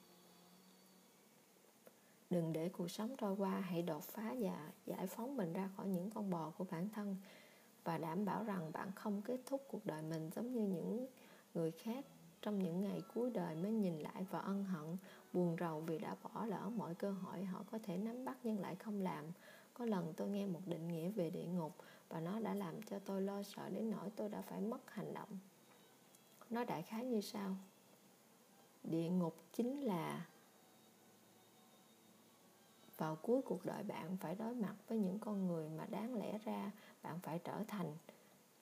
Đừng 2.29 2.53
để 2.53 2.69
cuộc 2.69 2.91
sống 2.91 3.15
trôi 3.17 3.35
qua, 3.35 3.59
hãy 3.59 3.81
đột 3.81 4.03
phá 4.03 4.35
và 4.39 4.71
giải 4.85 5.07
phóng 5.07 5.37
mình 5.37 5.53
ra 5.53 5.69
khỏi 5.77 5.87
những 5.87 6.09
con 6.09 6.29
bò 6.29 6.51
của 6.57 6.65
bản 6.71 6.89
thân 6.89 7.15
và 7.83 7.97
đảm 7.97 8.25
bảo 8.25 8.43
rằng 8.43 8.71
bạn 8.71 8.91
không 8.95 9.21
kết 9.21 9.39
thúc 9.45 9.61
cuộc 9.67 9.85
đời 9.85 10.01
mình 10.01 10.29
giống 10.35 10.53
như 10.53 10.61
những 10.61 11.07
người 11.53 11.71
khác 11.71 12.05
trong 12.41 12.59
những 12.59 12.81
ngày 12.81 13.01
cuối 13.13 13.29
đời 13.29 13.55
mới 13.55 13.71
nhìn 13.71 13.99
lại 13.99 14.25
và 14.31 14.39
ân 14.39 14.63
hận. 14.63 14.97
Buồn 15.33 15.55
rầu 15.59 15.81
vì 15.81 15.99
đã 15.99 16.15
bỏ 16.23 16.45
lỡ 16.45 16.69
mọi 16.75 16.95
cơ 16.95 17.11
hội 17.11 17.43
họ 17.43 17.63
có 17.71 17.79
thể 17.83 17.97
nắm 17.97 18.25
bắt 18.25 18.37
nhưng 18.43 18.59
lại 18.59 18.75
không 18.75 19.01
làm 19.01 19.25
có 19.77 19.85
lần 19.85 20.13
tôi 20.17 20.27
nghe 20.27 20.45
một 20.45 20.61
định 20.65 20.87
nghĩa 20.87 21.09
về 21.09 21.29
địa 21.29 21.45
ngục 21.45 21.75
và 22.09 22.19
nó 22.19 22.39
đã 22.39 22.53
làm 22.53 22.81
cho 22.81 22.99
tôi 22.99 23.21
lo 23.21 23.43
sợ 23.43 23.69
đến 23.69 23.89
nỗi 23.89 24.09
tôi 24.15 24.29
đã 24.29 24.41
phải 24.41 24.61
mất 24.61 24.91
hành 24.91 25.13
động. 25.13 25.29
Nó 26.49 26.63
đại 26.63 26.81
khái 26.81 27.05
như 27.05 27.21
sau. 27.21 27.55
Địa 28.83 29.09
ngục 29.09 29.35
chính 29.53 29.81
là 29.81 30.25
vào 32.97 33.15
cuối 33.15 33.41
cuộc 33.41 33.65
đời 33.65 33.83
bạn 33.83 34.17
phải 34.17 34.35
đối 34.35 34.55
mặt 34.55 34.75
với 34.87 34.97
những 34.97 35.19
con 35.19 35.47
người 35.47 35.69
mà 35.69 35.85
đáng 35.85 36.15
lẽ 36.15 36.37
ra 36.45 36.71
bạn 37.03 37.19
phải 37.19 37.39
trở 37.43 37.63
thành. 37.67 37.95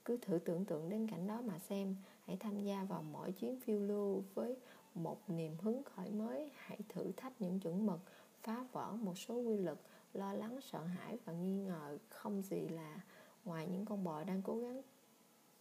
Cứ 0.05 0.17
thử 0.17 0.39
tưởng 0.39 0.65
tượng 0.65 0.89
đến 0.89 1.07
cảnh 1.07 1.27
đó 1.27 1.41
mà 1.41 1.59
xem, 1.59 1.95
hãy 2.25 2.37
tham 2.37 2.59
gia 2.59 2.83
vào 2.83 3.01
mỗi 3.01 3.31
chuyến 3.31 3.59
phiêu 3.59 3.79
lưu 3.79 4.23
với 4.33 4.55
một 4.95 5.29
niềm 5.29 5.55
hứng 5.61 5.83
khởi 5.83 6.11
mới, 6.11 6.51
hãy 6.55 6.79
thử 6.89 7.11
thách 7.11 7.41
những 7.41 7.59
chuẩn 7.59 7.85
mực, 7.85 7.99
phá 8.41 8.65
vỡ 8.71 8.91
một 8.91 9.17
số 9.17 9.35
quy 9.35 9.57
luật 9.57 9.77
lo 10.15 10.33
lắng, 10.33 10.59
sợ 10.61 10.83
hãi 10.83 11.17
và 11.25 11.33
nghi 11.33 11.55
ngờ 11.55 11.97
không 12.09 12.41
gì 12.41 12.67
là 12.67 13.01
ngoài 13.45 13.67
những 13.67 13.85
con 13.85 14.03
bò 14.03 14.23
đang 14.23 14.41
cố 14.41 14.57
gắng 14.59 14.81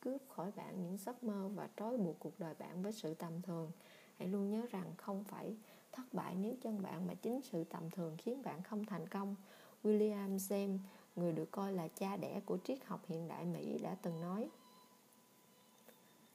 cướp 0.00 0.20
khỏi 0.28 0.52
bạn 0.56 0.82
những 0.82 0.96
giấc 0.96 1.25
mơ 1.25 1.49
và 1.54 1.68
trói 1.76 1.96
buộc 1.96 2.16
cuộc 2.18 2.40
đời 2.40 2.54
bạn 2.58 2.82
với 2.82 2.92
sự 2.92 3.14
tầm 3.14 3.42
thường. 3.42 3.70
Hãy 4.18 4.28
luôn 4.28 4.50
nhớ 4.50 4.66
rằng 4.70 4.92
không 4.96 5.25
phải 5.25 5.56
thất 5.92 6.14
bại 6.14 6.34
nếu 6.34 6.54
chân 6.62 6.82
bạn 6.82 7.06
mà 7.06 7.14
chính 7.14 7.40
sự 7.42 7.64
tầm 7.64 7.90
thường 7.90 8.16
khiến 8.18 8.42
bạn 8.42 8.62
không 8.62 8.84
thành 8.84 9.08
công. 9.08 9.37
William 9.82 10.37
James, 10.37 10.78
người 11.16 11.32
được 11.32 11.50
coi 11.50 11.73
là 11.73 11.88
cha 11.88 12.16
đẻ 12.16 12.40
của 12.46 12.58
triết 12.64 12.84
học 12.84 13.00
hiện 13.06 13.28
đại 13.28 13.44
Mỹ, 13.44 13.78
đã 13.78 13.96
từng 14.02 14.20
nói, 14.20 14.49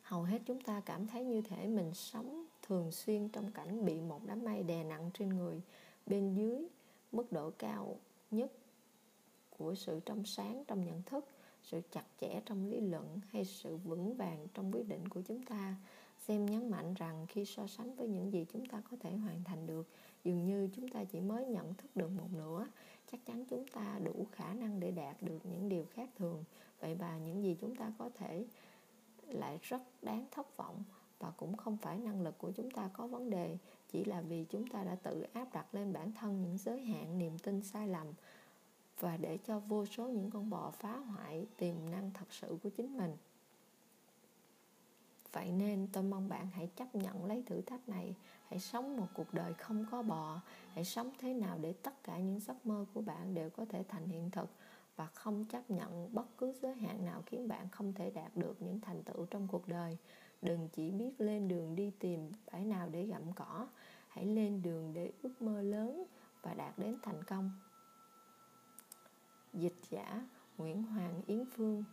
hầu 0.02 0.24
hết 0.24 0.42
chúng 0.46 0.62
ta 0.62 0.82
cảm 0.86 1.08
thấy 1.08 1.24
như 1.24 1.42
thể 1.42 1.68
mình 1.68 1.94
sống 1.94 2.46
thường 2.62 2.92
xuyên 2.92 3.30
trong 3.30 3.52
cảnh 3.52 3.86
bị 3.86 4.02
một 4.02 4.22
đám 4.26 4.46
mây 4.46 4.64
đè 4.64 4.84
nặng 4.84 5.10
trên 5.14 5.30
người 5.30 5.62
bên 6.06 6.34
dưới 6.34 6.68
mức 7.12 7.32
độ 7.32 7.52
cao 7.58 7.96
nhất 8.32 8.52
của 9.58 9.76
sự 9.76 10.00
trong 10.06 10.26
sáng 10.26 10.64
trong 10.68 10.86
nhận 10.86 11.02
thức, 11.04 11.26
sự 11.64 11.82
chặt 11.92 12.04
chẽ 12.22 12.42
trong 12.46 12.70
lý 12.70 12.80
luận 12.80 13.20
hay 13.30 13.46
sự 13.46 13.78
vững 13.78 14.14
vàng 14.14 14.48
trong 14.54 14.72
quyết 14.72 14.88
định 14.88 15.08
của 15.08 15.22
chúng 15.22 15.44
ta. 15.44 15.76
Xem 16.20 16.46
nhấn 16.46 16.70
mạnh 16.72 16.94
rằng 16.94 17.26
khi 17.30 17.46
so 17.46 17.68
sánh 17.68 17.96
với 17.96 18.08
những 18.08 18.32
gì 18.32 18.46
chúng 18.54 18.66
ta 18.66 18.82
có 18.92 18.98
thể 19.00 19.12
hoàn 19.12 19.44
thành 19.44 19.68
được, 19.68 19.88
dường 20.24 20.46
như 20.46 20.70
chúng 20.76 20.88
ta 20.88 21.04
chỉ 21.04 21.20
mới 21.20 21.46
nhận 21.46 21.74
thức 21.74 21.96
được 21.96 22.12
một 22.12 22.28
nửa, 22.38 22.68
chắc 23.12 23.26
chắn 23.26 23.46
chúng 23.46 23.68
ta 23.68 24.00
đủ 24.04 24.26
khả 24.32 24.54
năng 24.54 24.80
để 24.80 24.92
đạt 24.92 25.24
được 25.24 25.40
những 25.44 25.70
điều 25.70 25.86
khác 25.86 26.10
thường. 26.18 26.44
Vậy 26.80 26.96
mà 27.00 27.18
những 27.18 27.44
gì 27.44 27.58
chúng 27.62 27.76
ta 27.76 27.94
có 27.98 28.10
thể 28.14 28.46
lại 29.28 29.60
rất 29.62 29.82
đáng 30.02 30.26
thất 30.32 30.58
vọng 30.58 30.84
và 31.20 31.32
cũng 31.38 31.58
không 31.58 31.78
phải 31.78 31.98
năng 31.98 32.22
lực 32.22 32.38
của 32.38 32.52
chúng 32.52 32.72
ta 32.72 32.90
có 32.94 33.08
vấn 33.08 33.30
đề 33.30 33.58
chỉ 33.92 34.06
là 34.06 34.22
vì 34.22 34.46
chúng 34.50 34.68
ta 34.68 34.84
đã 34.84 34.96
tự 34.96 35.26
áp 35.34 35.54
đặt 35.54 35.76
lên 35.76 35.94
bản 35.94 36.12
thân 36.12 36.42
những 36.42 36.58
giới 36.58 36.82
hạn 36.82 37.18
niềm 37.18 37.38
tin 37.40 37.62
sai 37.64 37.88
lầm 37.88 38.08
và 39.00 39.18
để 39.18 39.38
cho 39.48 39.60
vô 39.60 39.86
số 39.86 40.08
những 40.08 40.32
con 40.32 40.50
bò 40.50 40.72
phá 40.72 40.98
hoại 40.98 41.48
tiềm 41.58 41.76
năng 41.92 42.12
thật 42.14 42.26
sự 42.30 42.58
của 42.64 42.70
chính 42.70 42.98
mình. 42.98 43.18
Vậy 45.32 45.52
nên 45.52 45.88
tôi 45.94 46.04
mong 46.04 46.30
bạn 46.30 46.48
hãy 46.54 46.70
chấp 46.76 46.96
nhận 46.96 47.26
lấy 47.26 47.44
thử 47.46 47.62
thách 47.62 47.90
này. 47.90 48.16
Hãy 48.50 48.60
sống 48.60 48.98
một 48.98 49.08
cuộc 49.14 49.34
đời 49.34 49.54
không 49.54 49.86
có 49.92 50.02
bò. 50.02 50.42
Hãy 50.74 50.86
sống 50.86 51.12
thế 51.20 51.34
nào 51.34 51.58
để 51.62 51.74
tất 51.74 52.04
cả 52.04 52.18
những 52.18 52.40
giấc 52.40 52.66
mơ 52.66 52.86
của 52.94 53.02
bạn 53.02 53.34
đều 53.34 53.50
có 53.50 53.66
thể 53.66 53.84
thành 53.88 54.08
hiện 54.08 54.32
thực 54.32 54.50
và 54.96 55.06
không 55.06 55.46
chấp 55.46 55.72
nhận 55.72 56.14
bất 56.14 56.38
cứ 56.38 56.54
giới 56.62 56.76
hạn 56.76 57.06
nào 57.06 57.24
khiến 57.26 57.48
bạn 57.48 57.70
không 57.70 57.94
thể 57.94 58.10
đạt 58.10 58.38
được 58.38 58.62
những 58.62 58.80
thành 58.82 59.04
tựu 59.04 59.26
trong 59.26 59.48
cuộc 59.48 59.68
đời 59.68 59.98
đừng 60.42 60.70
chỉ 60.74 60.92
biết 60.92 61.22
lên 61.22 61.48
đường 61.48 61.76
đi 61.76 61.92
tìm 62.00 62.32
bãi 62.52 62.66
nào 62.66 62.90
để 62.92 63.06
gặm 63.06 63.34
cỏ. 63.34 63.68
Hãy 64.08 64.26
lên 64.26 64.62
đường 64.62 64.94
để 64.94 65.12
ước 65.22 65.42
mơ 65.42 65.62
lớn 65.62 66.04
và 66.42 66.54
đạt 66.54 66.80
đến 66.80 66.98
thành 67.04 67.24
công. 67.24 67.52
Dịch 69.54 69.76
giả 69.90 70.28
nguyễn 70.58 70.84
hoàng 70.84 71.22
yến 71.28 71.46
phương. 71.46 71.84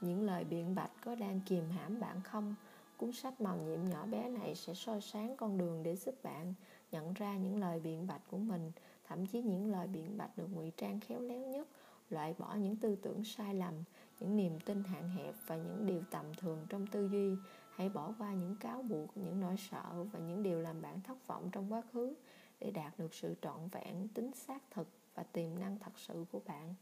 Những 0.00 0.22
lời 0.22 0.44
biện 0.44 0.74
bạch 0.74 0.90
có 1.04 1.14
đang 1.14 1.40
kìm 1.40 1.70
hãm 1.70 2.00
bạn 2.00 2.20
không? 2.22 2.54
Cuốn 2.96 3.12
sách 3.12 3.40
màu 3.40 3.56
nhiệm 3.56 3.84
nhỏ 3.84 4.06
bé 4.06 4.28
này 4.28 4.54
sẽ 4.54 4.74
soi 4.74 5.00
sáng 5.00 5.36
con 5.36 5.58
đường 5.58 5.82
để 5.82 5.96
giúp 5.96 6.14
bạn 6.22 6.54
nhận 6.92 7.14
ra 7.14 7.36
những 7.36 7.60
lời 7.60 7.80
biện 7.80 8.06
bạch 8.06 8.20
của 8.30 8.38
mình. 8.38 8.72
Thậm 9.08 9.26
chí 9.26 9.42
những 9.42 9.70
lời 9.72 9.86
biện 9.86 10.18
bạch 10.18 10.38
được 10.38 10.46
ngụy 10.52 10.72
trang 10.76 11.00
khéo 11.00 11.20
léo 11.20 11.40
nhất, 11.40 11.68
loại 12.10 12.34
bỏ 12.38 12.54
những 12.54 12.76
tư 12.76 12.96
tưởng 12.96 13.24
sai 13.24 13.54
lầm 13.54 13.74
những 14.20 14.36
niềm 14.36 14.60
tin 14.60 14.84
hạn 14.84 15.08
hẹp 15.08 15.34
và 15.46 15.56
những 15.56 15.86
điều 15.86 16.02
tầm 16.10 16.34
thường 16.34 16.66
trong 16.68 16.86
tư 16.86 17.08
duy. 17.08 17.36
Hãy 17.70 17.88
bỏ 17.88 18.14
qua 18.18 18.34
những 18.34 18.56
cáo 18.56 18.82
buộc, 18.82 19.16
những 19.16 19.40
nỗi 19.40 19.56
sợ 19.56 20.04
và 20.12 20.18
những 20.18 20.42
điều 20.42 20.60
làm 20.60 20.82
bạn 20.82 21.00
thất 21.00 21.26
vọng 21.26 21.48
trong 21.52 21.72
quá 21.72 21.82
khứ 21.92 22.14
để 22.60 22.70
đạt 22.70 22.98
được 22.98 23.14
sự 23.14 23.34
trọn 23.42 23.68
vẹn, 23.68 24.08
tính 24.08 24.30
xác 24.34 24.62
thực 24.70 24.88
và 25.14 25.22
tiềm 25.22 25.58
năng 25.58 25.78
thật 25.78 25.92
sự 25.96 26.24
của 26.32 26.40
bạn. 26.46 26.74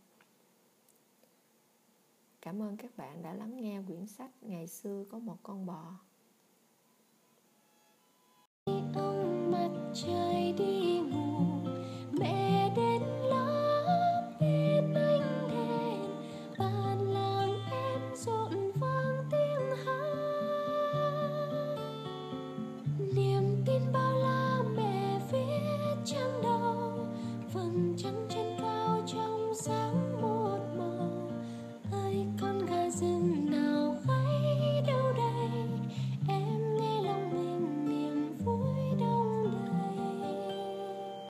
Cảm 2.41 2.63
ơn 2.63 2.77
các 2.77 2.97
bạn 2.97 3.23
đã 3.23 3.35
lắng 3.35 3.61
nghe 3.61 3.83
quyển 3.87 4.07
sách 4.07 4.31
ngày 4.41 4.67
xưa 4.67 5.05
có 5.11 5.19
một 5.19 5.37
con 5.43 5.67
bò. 5.67 5.93